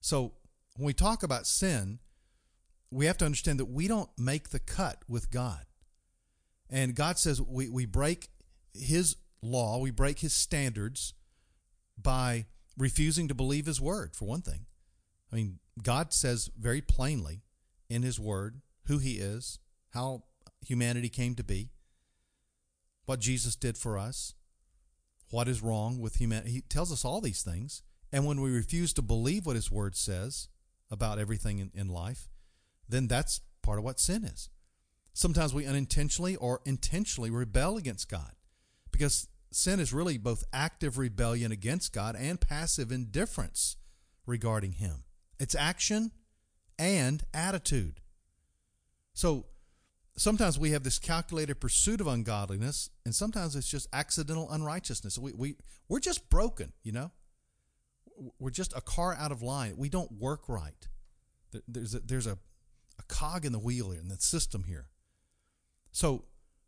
So 0.00 0.32
when 0.76 0.86
we 0.86 0.94
talk 0.94 1.22
about 1.22 1.46
sin, 1.46 1.98
we 2.90 3.06
have 3.06 3.18
to 3.18 3.24
understand 3.24 3.58
that 3.60 3.66
we 3.66 3.88
don't 3.88 4.10
make 4.18 4.50
the 4.50 4.58
cut 4.58 5.02
with 5.08 5.30
God. 5.30 5.64
And 6.74 6.94
God 6.94 7.18
says 7.18 7.40
we, 7.40 7.70
we 7.70 7.86
break 7.86 8.28
His 8.74 9.16
law, 9.40 9.78
we 9.78 9.90
break 9.90 10.18
His 10.18 10.34
standards 10.34 11.14
by 11.96 12.46
refusing 12.76 13.28
to 13.28 13.34
believe 13.34 13.66
His 13.66 13.80
word, 13.80 14.14
for 14.14 14.26
one 14.26 14.42
thing. 14.42 14.66
I 15.32 15.36
mean, 15.36 15.60
God 15.82 16.12
says 16.12 16.50
very 16.58 16.82
plainly 16.82 17.42
in 17.88 18.02
His 18.02 18.20
word 18.20 18.60
who 18.88 18.98
He 18.98 19.14
is, 19.14 19.58
how 19.90 20.24
humanity 20.60 21.08
came 21.08 21.34
to 21.36 21.44
be, 21.44 21.70
what 23.06 23.20
Jesus 23.20 23.56
did 23.56 23.78
for 23.78 23.96
us 23.96 24.34
what 25.34 25.48
is 25.48 25.62
wrong 25.62 25.98
with 25.98 26.16
humanity. 26.16 26.52
He 26.52 26.60
tells 26.60 26.92
us 26.92 27.04
all 27.04 27.20
these 27.20 27.42
things. 27.42 27.82
And 28.12 28.24
when 28.24 28.40
we 28.40 28.52
refuse 28.52 28.92
to 28.92 29.02
believe 29.02 29.46
what 29.46 29.56
his 29.56 29.68
word 29.68 29.96
says 29.96 30.48
about 30.92 31.18
everything 31.18 31.58
in, 31.58 31.72
in 31.74 31.88
life, 31.88 32.28
then 32.88 33.08
that's 33.08 33.40
part 33.60 33.78
of 33.78 33.84
what 33.84 33.98
sin 33.98 34.24
is. 34.24 34.48
Sometimes 35.14 35.54
we 35.54 35.64
unintentionally 35.64 36.34
or 36.34 36.60
intentionally 36.64 37.30
rebel 37.30 37.76
against 37.76 38.10
God 38.10 38.32
because 38.90 39.28
sin 39.52 39.78
is 39.78 39.92
really 39.92 40.18
both 40.18 40.44
active 40.52 40.98
rebellion 40.98 41.52
against 41.52 41.92
God 41.92 42.16
and 42.18 42.40
passive 42.40 42.90
indifference 42.90 43.76
regarding 44.26 44.72
Him. 44.72 45.04
It's 45.38 45.54
action 45.54 46.10
and 46.80 47.22
attitude. 47.32 48.00
So 49.12 49.46
sometimes 50.16 50.58
we 50.58 50.70
have 50.70 50.82
this 50.82 50.98
calculated 50.98 51.60
pursuit 51.60 52.00
of 52.00 52.08
ungodliness, 52.08 52.90
and 53.04 53.14
sometimes 53.14 53.54
it's 53.54 53.70
just 53.70 53.88
accidental 53.92 54.50
unrighteousness. 54.50 55.16
We, 55.16 55.32
we, 55.32 55.56
we're 55.88 56.00
just 56.00 56.28
broken, 56.28 56.72
you 56.82 56.90
know? 56.90 57.12
We're 58.40 58.50
just 58.50 58.76
a 58.76 58.80
car 58.80 59.14
out 59.14 59.30
of 59.30 59.42
line. 59.42 59.74
We 59.76 59.88
don't 59.88 60.10
work 60.10 60.48
right. 60.48 60.88
There's 61.68 61.94
a, 61.94 62.00
there's 62.00 62.26
a, 62.26 62.38
a 62.98 63.02
cog 63.06 63.44
in 63.44 63.52
the 63.52 63.58
wheel 63.60 63.90
here, 63.90 64.00
in 64.00 64.08
the 64.08 64.16
system 64.16 64.64
here. 64.64 64.86
So, 65.94 66.24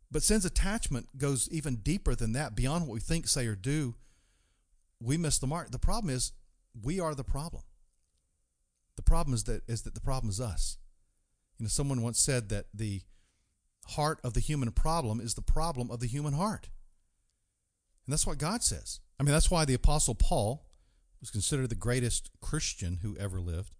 but 0.09 0.23
sin's 0.23 0.45
attachment 0.45 1.17
goes 1.17 1.49
even 1.51 1.75
deeper 1.75 2.15
than 2.15 2.31
that, 2.31 2.55
beyond 2.55 2.87
what 2.87 2.93
we 2.93 3.01
think, 3.01 3.27
say, 3.27 3.45
or 3.45 3.55
do. 3.55 3.95
We 5.03 5.17
miss 5.17 5.37
the 5.37 5.47
mark. 5.47 5.69
The 5.69 5.77
problem 5.77 6.15
is 6.15 6.31
we 6.81 7.01
are 7.01 7.13
the 7.13 7.25
problem. 7.25 7.63
The 8.95 9.01
problem 9.03 9.35
is 9.35 9.43
that 9.43 9.63
is 9.67 9.81
that 9.81 9.95
the 9.95 10.01
problem 10.01 10.29
is 10.29 10.39
us. 10.39 10.77
You 11.59 11.65
know, 11.65 11.69
someone 11.69 12.01
once 12.01 12.19
said 12.19 12.47
that 12.49 12.67
the 12.73 13.01
heart 13.89 14.19
of 14.23 14.33
the 14.33 14.39
human 14.39 14.71
problem 14.71 15.19
is 15.19 15.33
the 15.33 15.41
problem 15.41 15.91
of 15.91 15.99
the 15.99 16.07
human 16.07 16.33
heart. 16.33 16.69
And 18.05 18.13
that's 18.13 18.25
what 18.25 18.37
God 18.37 18.63
says. 18.63 19.01
I 19.19 19.23
mean, 19.23 19.33
that's 19.33 19.51
why 19.51 19.65
the 19.65 19.73
Apostle 19.73 20.15
Paul 20.15 20.69
was 21.19 21.31
considered 21.31 21.67
the 21.67 21.75
greatest 21.75 22.31
Christian 22.39 22.99
who 23.01 23.17
ever 23.17 23.41
lived. 23.41 23.75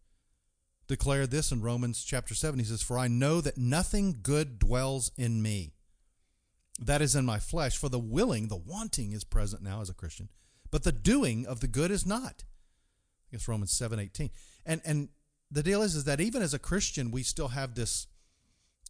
Declared 0.87 1.31
this 1.31 1.51
in 1.51 1.61
Romans 1.61 2.03
chapter 2.03 2.33
7. 2.33 2.59
He 2.59 2.65
says, 2.65 2.81
For 2.81 2.97
I 2.97 3.07
know 3.07 3.41
that 3.41 3.57
nothing 3.57 4.19
good 4.21 4.59
dwells 4.59 5.11
in 5.17 5.41
me, 5.41 5.73
that 6.79 7.01
is 7.01 7.15
in 7.15 7.25
my 7.25 7.39
flesh, 7.39 7.77
for 7.77 7.89
the 7.89 7.99
willing, 7.99 8.47
the 8.47 8.55
wanting 8.55 9.11
is 9.11 9.23
present 9.23 9.61
now 9.61 9.81
as 9.81 9.89
a 9.89 9.93
Christian, 9.93 10.29
but 10.71 10.83
the 10.83 10.91
doing 10.91 11.45
of 11.45 11.59
the 11.59 11.67
good 11.67 11.91
is 11.91 12.05
not. 12.05 12.43
I 13.29 13.35
guess 13.35 13.47
Romans 13.47 13.71
7 13.71 13.99
18. 13.99 14.29
And, 14.65 14.81
and 14.85 15.09
the 15.51 15.63
deal 15.63 15.81
is, 15.81 15.95
is 15.95 16.05
that 16.05 16.21
even 16.21 16.41
as 16.41 16.53
a 16.53 16.59
Christian, 16.59 17.11
we 17.11 17.23
still 17.23 17.49
have 17.49 17.75
this 17.75 18.07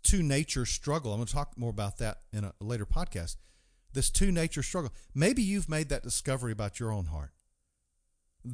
two 0.04 0.24
nature 0.24 0.66
struggle. 0.66 1.12
I'm 1.12 1.20
going 1.20 1.28
to 1.28 1.34
talk 1.34 1.58
more 1.58 1.70
about 1.70 1.98
that 1.98 2.22
in 2.32 2.44
a 2.44 2.54
later 2.60 2.86
podcast. 2.86 3.38
This 3.94 4.10
two 4.10 4.32
nature 4.32 4.64
struggle. 4.64 4.92
Maybe 5.16 5.42
you've 5.42 5.70
made 5.70 5.90
that 5.90 6.04
discovery 6.04 6.52
about 6.52 6.80
your 6.80 6.92
own 6.92 7.06
heart. 7.06 7.32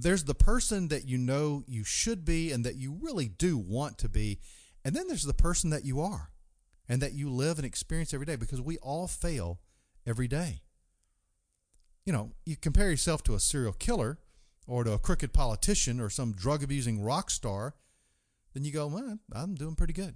There's 0.01 0.23
the 0.23 0.35
person 0.35 0.87
that 0.87 1.07
you 1.07 1.17
know 1.17 1.63
you 1.67 1.83
should 1.83 2.25
be 2.25 2.51
and 2.51 2.65
that 2.65 2.75
you 2.75 2.97
really 2.99 3.27
do 3.27 3.57
want 3.57 3.97
to 3.99 4.09
be. 4.09 4.39
And 4.83 4.95
then 4.95 5.07
there's 5.07 5.23
the 5.23 5.33
person 5.33 5.69
that 5.69 5.85
you 5.85 6.01
are 6.01 6.31
and 6.89 7.01
that 7.01 7.13
you 7.13 7.29
live 7.29 7.57
and 7.57 7.65
experience 7.65 8.13
every 8.13 8.25
day 8.25 8.35
because 8.35 8.61
we 8.61 8.77
all 8.79 9.07
fail 9.07 9.59
every 10.05 10.27
day. 10.27 10.61
You 12.05 12.11
know, 12.11 12.31
you 12.45 12.57
compare 12.57 12.89
yourself 12.89 13.23
to 13.23 13.35
a 13.35 13.39
serial 13.39 13.73
killer 13.73 14.19
or 14.67 14.83
to 14.83 14.93
a 14.93 14.99
crooked 14.99 15.31
politician 15.31 15.99
or 15.99 16.09
some 16.09 16.33
drug 16.33 16.63
abusing 16.63 17.01
rock 17.01 17.29
star, 17.29 17.75
then 18.53 18.65
you 18.65 18.71
go, 18.71 18.87
well, 18.87 19.19
I'm 19.33 19.55
doing 19.55 19.75
pretty 19.75 19.93
good. 19.93 20.15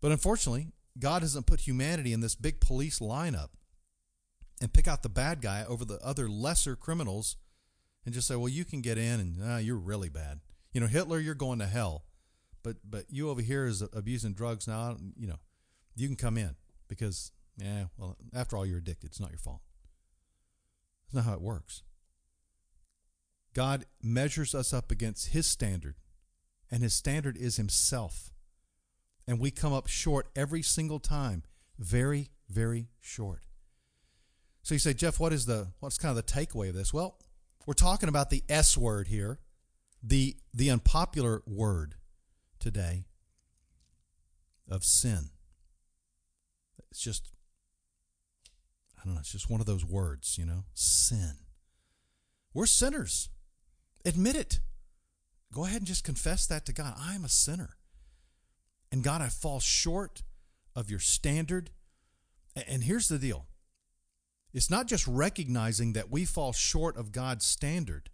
But 0.00 0.12
unfortunately, 0.12 0.68
God 0.98 1.22
hasn't 1.22 1.46
put 1.46 1.60
humanity 1.60 2.12
in 2.12 2.20
this 2.20 2.34
big 2.34 2.60
police 2.60 2.98
lineup 2.98 3.50
and 4.60 4.72
pick 4.72 4.86
out 4.86 5.02
the 5.02 5.08
bad 5.08 5.40
guy 5.40 5.64
over 5.66 5.84
the 5.84 5.98
other 6.04 6.28
lesser 6.28 6.76
criminals 6.76 7.36
and 8.04 8.14
just 8.14 8.28
say, 8.28 8.36
well, 8.36 8.48
you 8.48 8.64
can 8.64 8.80
get 8.80 8.98
in 8.98 9.20
and 9.20 9.36
ah, 9.42 9.58
you're 9.58 9.76
really 9.76 10.08
bad. 10.08 10.40
You 10.72 10.80
know, 10.80 10.86
Hitler, 10.86 11.18
you're 11.18 11.34
going 11.34 11.58
to 11.58 11.66
hell. 11.66 12.04
But 12.62 12.76
but 12.84 13.06
you 13.08 13.30
over 13.30 13.40
here 13.40 13.66
is 13.66 13.82
abusing 13.92 14.34
drugs 14.34 14.68
now, 14.68 14.96
you 15.16 15.26
know, 15.26 15.38
you 15.96 16.06
can 16.06 16.16
come 16.16 16.36
in 16.36 16.56
because, 16.88 17.32
yeah, 17.56 17.84
well, 17.96 18.16
after 18.34 18.56
all, 18.56 18.66
you're 18.66 18.78
addicted. 18.78 19.08
It's 19.08 19.20
not 19.20 19.30
your 19.30 19.38
fault. 19.38 19.62
That's 21.06 21.24
not 21.24 21.30
how 21.30 21.36
it 21.36 21.40
works. 21.40 21.82
God 23.54 23.84
measures 24.02 24.54
us 24.54 24.72
up 24.72 24.90
against 24.90 25.28
his 25.28 25.46
standard, 25.46 25.96
and 26.70 26.82
his 26.82 26.94
standard 26.94 27.36
is 27.36 27.56
himself. 27.56 28.32
And 29.26 29.40
we 29.40 29.50
come 29.50 29.72
up 29.72 29.86
short 29.86 30.28
every 30.36 30.62
single 30.62 31.00
time. 31.00 31.42
Very, 31.78 32.30
very 32.48 32.88
short. 33.00 33.42
So 34.62 34.74
you 34.74 34.78
say, 34.78 34.92
Jeff, 34.92 35.18
what 35.18 35.32
is 35.32 35.46
the 35.46 35.68
what's 35.80 35.98
kind 35.98 36.16
of 36.16 36.24
the 36.24 36.32
takeaway 36.32 36.68
of 36.68 36.74
this? 36.74 36.92
Well, 36.92 37.18
we're 37.66 37.74
talking 37.74 38.08
about 38.08 38.30
the 38.30 38.42
S 38.48 38.76
word 38.76 39.08
here, 39.08 39.38
the 40.02 40.36
the 40.52 40.70
unpopular 40.70 41.42
word 41.46 41.94
today 42.58 43.04
of 44.68 44.84
sin. 44.84 45.30
It's 46.90 47.00
just 47.00 47.30
I 49.00 49.04
don't 49.04 49.14
know, 49.14 49.20
it's 49.20 49.32
just 49.32 49.50
one 49.50 49.60
of 49.60 49.66
those 49.66 49.84
words, 49.84 50.36
you 50.38 50.44
know, 50.44 50.64
sin. 50.74 51.34
We're 52.52 52.66
sinners. 52.66 53.30
Admit 54.04 54.36
it. 54.36 54.60
Go 55.52 55.64
ahead 55.64 55.78
and 55.78 55.86
just 55.86 56.04
confess 56.04 56.46
that 56.46 56.66
to 56.66 56.72
God. 56.72 56.94
I 56.98 57.14
am 57.14 57.24
a 57.24 57.28
sinner. 57.28 57.76
And 58.92 59.02
God, 59.02 59.22
I 59.22 59.28
fall 59.28 59.60
short 59.60 60.22
of 60.74 60.90
your 60.90 60.98
standard. 60.98 61.70
And 62.66 62.82
here's 62.84 63.08
the 63.08 63.18
deal 63.18 63.46
it's 64.52 64.70
not 64.70 64.86
just 64.86 65.06
recognizing 65.06 65.92
that 65.92 66.10
we 66.10 66.24
fall 66.24 66.52
short 66.52 66.96
of 66.96 67.12
God's 67.12 67.44
standard, 67.44 68.10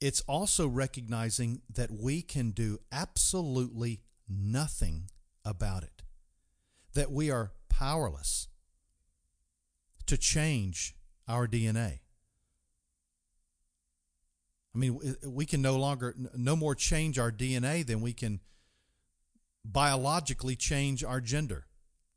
it's 0.00 0.20
also 0.22 0.68
recognizing 0.68 1.62
that 1.72 1.90
we 1.90 2.22
can 2.22 2.50
do 2.50 2.78
absolutely 2.92 4.00
nothing 4.28 5.10
about 5.44 5.82
it, 5.82 6.02
that 6.94 7.10
we 7.10 7.30
are 7.30 7.52
powerless 7.68 8.48
to 10.06 10.16
change 10.16 10.94
our 11.28 11.46
DNA. 11.46 12.00
I 14.74 14.78
mean, 14.78 15.16
we 15.24 15.46
can 15.46 15.62
no 15.62 15.78
longer, 15.78 16.14
no 16.36 16.54
more 16.54 16.74
change 16.74 17.18
our 17.18 17.32
DNA 17.32 17.84
than 17.86 18.02
we 18.02 18.12
can 18.12 18.40
biologically 19.64 20.54
change 20.54 21.02
our 21.02 21.20
gender. 21.20 21.66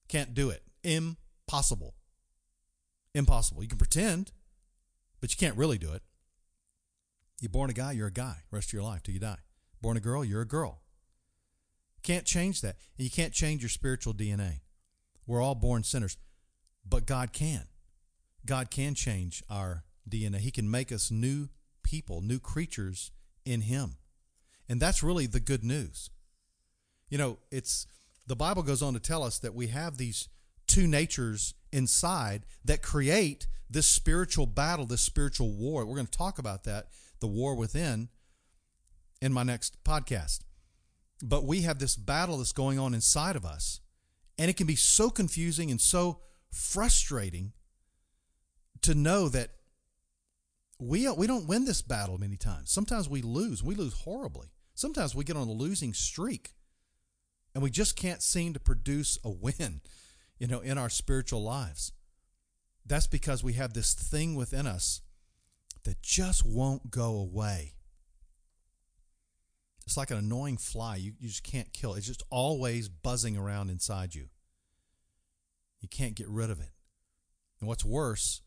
Can't 0.09 0.33
do 0.33 0.49
it. 0.49 0.63
Impossible. 0.83 1.95
Impossible. 3.13 3.63
You 3.63 3.69
can 3.69 3.77
pretend, 3.77 4.31
but 5.19 5.31
you 5.31 5.37
can't 5.37 5.57
really 5.57 5.77
do 5.77 5.93
it. 5.93 6.03
You're 7.41 7.49
born 7.49 7.69
a 7.69 7.73
guy, 7.73 7.93
you're 7.93 8.07
a 8.07 8.11
guy, 8.11 8.43
rest 8.51 8.69
of 8.69 8.73
your 8.73 8.83
life 8.83 9.03
till 9.03 9.13
you 9.13 9.19
die. 9.19 9.39
Born 9.81 9.97
a 9.97 10.01
girl, 10.01 10.25
you're 10.25 10.41
a 10.41 10.47
girl. 10.47 10.81
Can't 12.03 12.25
change 12.25 12.61
that. 12.61 12.75
And 12.97 13.05
you 13.05 13.09
can't 13.09 13.33
change 13.33 13.61
your 13.61 13.69
spiritual 13.69 14.13
DNA. 14.13 14.61
We're 15.25 15.41
all 15.41 15.55
born 15.55 15.83
sinners, 15.83 16.17
but 16.87 17.05
God 17.05 17.33
can. 17.33 17.67
God 18.45 18.71
can 18.71 18.95
change 18.95 19.43
our 19.49 19.83
DNA. 20.09 20.37
He 20.37 20.51
can 20.51 20.69
make 20.69 20.91
us 20.91 21.11
new 21.11 21.49
people, 21.83 22.21
new 22.21 22.39
creatures 22.39 23.11
in 23.45 23.61
Him. 23.61 23.97
And 24.67 24.79
that's 24.79 25.03
really 25.03 25.27
the 25.27 25.39
good 25.39 25.63
news. 25.63 26.09
You 27.09 27.17
know, 27.17 27.37
it's 27.51 27.85
the 28.27 28.35
Bible 28.35 28.63
goes 28.63 28.81
on 28.81 28.93
to 28.93 28.99
tell 28.99 29.23
us 29.23 29.39
that 29.39 29.55
we 29.55 29.67
have 29.67 29.97
these 29.97 30.29
two 30.69 30.87
natures 30.87 31.55
inside 31.73 32.45
that 32.63 32.81
create 32.81 33.47
this 33.69 33.87
spiritual 33.87 34.45
battle, 34.45 34.85
this 34.85 35.01
spiritual 35.01 35.51
war. 35.51 35.85
We're 35.85 35.95
going 35.95 36.07
to 36.07 36.17
talk 36.17 36.39
about 36.39 36.63
that, 36.63 36.87
the 37.19 37.27
war 37.27 37.55
within, 37.55 38.09
in 39.21 39.33
my 39.33 39.43
next 39.43 39.83
podcast. 39.83 40.39
But 41.21 41.43
we 41.43 41.63
have 41.63 41.79
this 41.79 41.95
battle 41.95 42.37
that's 42.37 42.53
going 42.53 42.79
on 42.79 42.93
inside 42.93 43.35
of 43.35 43.45
us, 43.45 43.81
and 44.37 44.49
it 44.49 44.55
can 44.55 44.67
be 44.67 44.77
so 44.77 45.09
confusing 45.09 45.69
and 45.69 45.81
so 45.81 46.21
frustrating 46.51 47.51
to 48.81 48.95
know 48.95 49.27
that 49.27 49.51
we 50.79 51.09
we 51.09 51.27
don't 51.27 51.47
win 51.47 51.65
this 51.65 51.81
battle 51.81 52.17
many 52.17 52.37
times. 52.37 52.71
Sometimes 52.71 53.09
we 53.09 53.21
lose. 53.21 53.61
We 53.61 53.75
lose 53.75 53.93
horribly. 53.93 54.47
Sometimes 54.73 55.13
we 55.13 55.25
get 55.25 55.35
on 55.35 55.49
a 55.49 55.51
losing 55.51 55.93
streak, 55.93 56.53
and 57.53 57.61
we 57.61 57.69
just 57.69 57.97
can't 57.97 58.23
seem 58.23 58.53
to 58.53 58.59
produce 58.61 59.17
a 59.25 59.29
win 59.29 59.81
you 60.39 60.47
know, 60.47 60.61
in 60.61 60.77
our 60.77 60.89
spiritual 60.89 61.43
lives. 61.43 61.91
That's 62.85 63.07
because 63.07 63.43
we 63.43 63.53
have 63.53 63.73
this 63.73 63.93
thing 63.93 64.35
within 64.35 64.65
us 64.65 65.01
that 65.83 66.01
just 66.01 66.45
won't 66.45 66.89
go 66.89 67.15
away. 67.15 67.75
It's 69.85 69.97
like 69.97 70.11
an 70.11 70.17
annoying 70.17 70.57
fly. 70.57 70.95
You, 70.95 71.13
you 71.19 71.27
just 71.27 71.43
can't 71.43 71.73
kill. 71.73 71.95
It's 71.95 72.07
just 72.07 72.23
always 72.29 72.89
buzzing 72.89 73.37
around 73.37 73.69
inside 73.69 74.15
you. 74.15 74.29
You 75.81 75.89
can't 75.89 76.15
get 76.15 76.29
rid 76.29 76.49
of 76.49 76.59
it. 76.59 76.71
And 77.59 77.67
what's 77.67 77.85
worse 77.85 78.41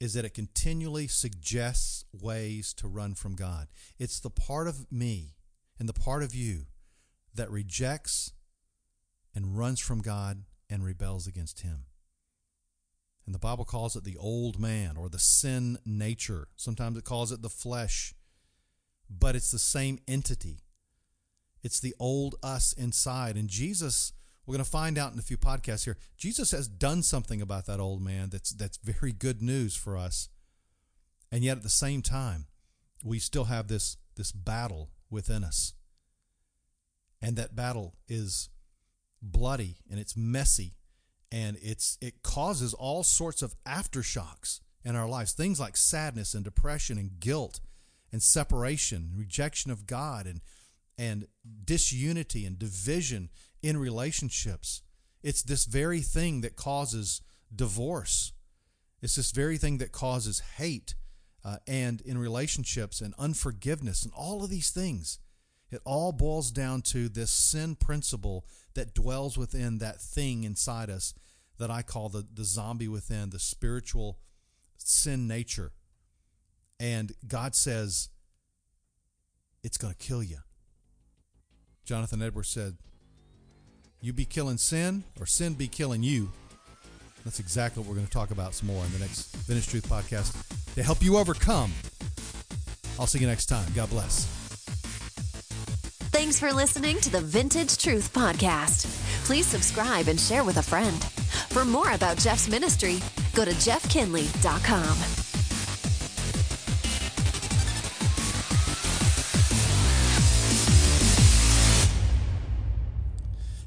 is 0.00 0.14
that 0.14 0.24
it 0.24 0.34
continually 0.34 1.08
suggests 1.08 2.04
ways 2.12 2.72
to 2.74 2.86
run 2.86 3.14
from 3.14 3.34
God. 3.34 3.68
It's 3.98 4.20
the 4.20 4.30
part 4.30 4.68
of 4.68 4.90
me 4.90 5.34
and 5.78 5.88
the 5.88 5.92
part 5.92 6.22
of 6.22 6.34
you 6.34 6.66
that 7.34 7.50
rejects 7.50 8.32
and 9.34 9.58
runs 9.58 9.80
from 9.80 10.00
God 10.00 10.44
and 10.70 10.84
rebels 10.84 11.26
against 11.26 11.60
him. 11.60 11.84
And 13.26 13.34
the 13.34 13.38
Bible 13.38 13.66
calls 13.66 13.94
it 13.94 14.04
the 14.04 14.16
old 14.16 14.58
man 14.58 14.96
or 14.96 15.08
the 15.08 15.18
sin 15.18 15.78
nature. 15.84 16.48
Sometimes 16.56 16.96
it 16.96 17.04
calls 17.04 17.30
it 17.30 17.42
the 17.42 17.50
flesh, 17.50 18.14
but 19.10 19.36
it's 19.36 19.50
the 19.50 19.58
same 19.58 19.98
entity. 20.08 20.60
It's 21.62 21.80
the 21.80 21.94
old 21.98 22.36
us 22.42 22.72
inside. 22.72 23.36
And 23.36 23.48
Jesus, 23.48 24.12
we're 24.46 24.54
going 24.54 24.64
to 24.64 24.70
find 24.70 24.96
out 24.96 25.12
in 25.12 25.18
a 25.18 25.22
few 25.22 25.36
podcasts 25.36 25.84
here, 25.84 25.98
Jesus 26.16 26.52
has 26.52 26.68
done 26.68 27.02
something 27.02 27.42
about 27.42 27.66
that 27.66 27.80
old 27.80 28.00
man 28.00 28.30
that's, 28.30 28.50
that's 28.50 28.78
very 28.78 29.12
good 29.12 29.42
news 29.42 29.76
for 29.76 29.96
us. 29.96 30.30
And 31.30 31.44
yet 31.44 31.58
at 31.58 31.62
the 31.62 31.68
same 31.68 32.00
time, 32.00 32.46
we 33.04 33.18
still 33.18 33.44
have 33.44 33.68
this, 33.68 33.98
this 34.16 34.32
battle 34.32 34.88
within 35.10 35.44
us. 35.44 35.74
And 37.20 37.36
that 37.36 37.54
battle 37.54 37.94
is 38.08 38.48
bloody 39.22 39.76
and 39.90 39.98
it's 39.98 40.16
messy 40.16 40.74
and 41.30 41.58
it's 41.60 41.98
it 42.00 42.22
causes 42.22 42.74
all 42.74 43.02
sorts 43.02 43.42
of 43.42 43.54
aftershocks 43.64 44.60
in 44.84 44.96
our 44.96 45.08
lives. 45.08 45.32
Things 45.32 45.60
like 45.60 45.76
sadness 45.76 46.34
and 46.34 46.44
depression 46.44 46.98
and 46.98 47.20
guilt 47.20 47.60
and 48.12 48.22
separation 48.22 49.10
rejection 49.14 49.70
of 49.70 49.86
god 49.86 50.26
and 50.26 50.40
and 50.96 51.28
disunity 51.64 52.44
and 52.44 52.58
division 52.58 53.30
in 53.62 53.76
relationships. 53.76 54.82
It's 55.22 55.42
this 55.42 55.64
very 55.64 56.00
thing 56.00 56.40
that 56.40 56.56
causes 56.56 57.20
divorce. 57.54 58.32
It's 59.00 59.16
this 59.16 59.30
very 59.30 59.58
thing 59.58 59.78
that 59.78 59.92
causes 59.92 60.40
hate 60.56 60.94
uh, 61.44 61.58
and 61.66 62.00
in 62.00 62.18
relationships 62.18 63.00
and 63.00 63.14
unforgiveness 63.18 64.02
and 64.02 64.12
all 64.12 64.42
of 64.42 64.50
these 64.50 64.70
things. 64.70 65.20
It 65.70 65.80
all 65.84 66.12
boils 66.12 66.50
down 66.50 66.82
to 66.82 67.08
this 67.08 67.30
sin 67.30 67.76
principle 67.76 68.46
that 68.78 68.94
dwells 68.94 69.36
within 69.36 69.78
that 69.78 70.00
thing 70.00 70.44
inside 70.44 70.88
us 70.88 71.12
that 71.58 71.68
I 71.68 71.82
call 71.82 72.08
the, 72.08 72.24
the 72.32 72.44
zombie 72.44 72.86
within, 72.86 73.30
the 73.30 73.40
spiritual 73.40 74.20
sin 74.76 75.26
nature. 75.26 75.72
And 76.78 77.12
God 77.26 77.56
says, 77.56 78.08
it's 79.64 79.76
going 79.76 79.92
to 79.92 79.98
kill 79.98 80.22
you. 80.22 80.38
Jonathan 81.84 82.22
Edwards 82.22 82.50
said, 82.50 82.76
You 84.00 84.12
be 84.12 84.24
killing 84.24 84.58
sin, 84.58 85.02
or 85.18 85.26
sin 85.26 85.54
be 85.54 85.66
killing 85.66 86.04
you. 86.04 86.30
That's 87.24 87.40
exactly 87.40 87.82
what 87.82 87.88
we're 87.88 87.96
going 87.96 88.06
to 88.06 88.12
talk 88.12 88.30
about 88.30 88.54
some 88.54 88.68
more 88.68 88.84
in 88.84 88.92
the 88.92 89.00
next 89.00 89.34
Vintage 89.38 89.66
Truth 89.66 89.88
podcast 89.88 90.74
to 90.76 90.84
help 90.84 91.02
you 91.02 91.18
overcome. 91.18 91.72
I'll 93.00 93.08
see 93.08 93.18
you 93.18 93.26
next 93.26 93.46
time. 93.46 93.66
God 93.74 93.90
bless. 93.90 94.37
Thanks 96.18 96.40
for 96.40 96.52
listening 96.52 96.98
to 97.02 97.10
the 97.10 97.20
Vintage 97.20 97.78
Truth 97.78 98.12
Podcast. 98.12 98.86
Please 99.24 99.46
subscribe 99.46 100.08
and 100.08 100.18
share 100.18 100.42
with 100.42 100.56
a 100.56 100.62
friend. 100.62 101.00
For 101.50 101.64
more 101.64 101.92
about 101.92 102.18
Jeff's 102.18 102.48
ministry, 102.48 102.98
go 103.34 103.44
to 103.44 103.52
jeffkinley.com. 103.52 104.98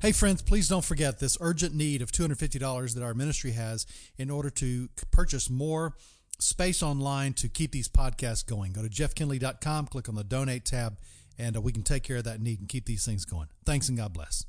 Hey, 0.01 0.11
friends, 0.11 0.41
please 0.41 0.67
don't 0.67 0.83
forget 0.83 1.19
this 1.19 1.37
urgent 1.39 1.73
need 1.73 2.01
of 2.01 2.11
$250 2.11 2.95
that 2.95 3.01
our 3.01 3.13
ministry 3.13 3.51
has 3.51 3.87
in 4.17 4.29
order 4.29 4.49
to 4.49 4.89
purchase 5.11 5.49
more 5.49 5.95
space 6.37 6.83
online 6.83 7.31
to 7.35 7.47
keep 7.47 7.71
these 7.71 7.87
podcasts 7.87 8.45
going. 8.45 8.73
Go 8.73 8.81
to 8.81 8.89
jeffkinley.com, 8.89 9.87
click 9.87 10.09
on 10.09 10.15
the 10.15 10.25
donate 10.25 10.65
tab, 10.65 10.97
and 11.41 11.57
uh, 11.57 11.61
we 11.61 11.71
can 11.71 11.83
take 11.83 12.03
care 12.03 12.17
of 12.17 12.23
that 12.25 12.39
need 12.39 12.59
and 12.59 12.69
keep 12.69 12.85
these 12.85 13.03
things 13.03 13.25
going. 13.25 13.47
Thanks 13.65 13.89
and 13.89 13.97
God 13.97 14.13
bless. 14.13 14.45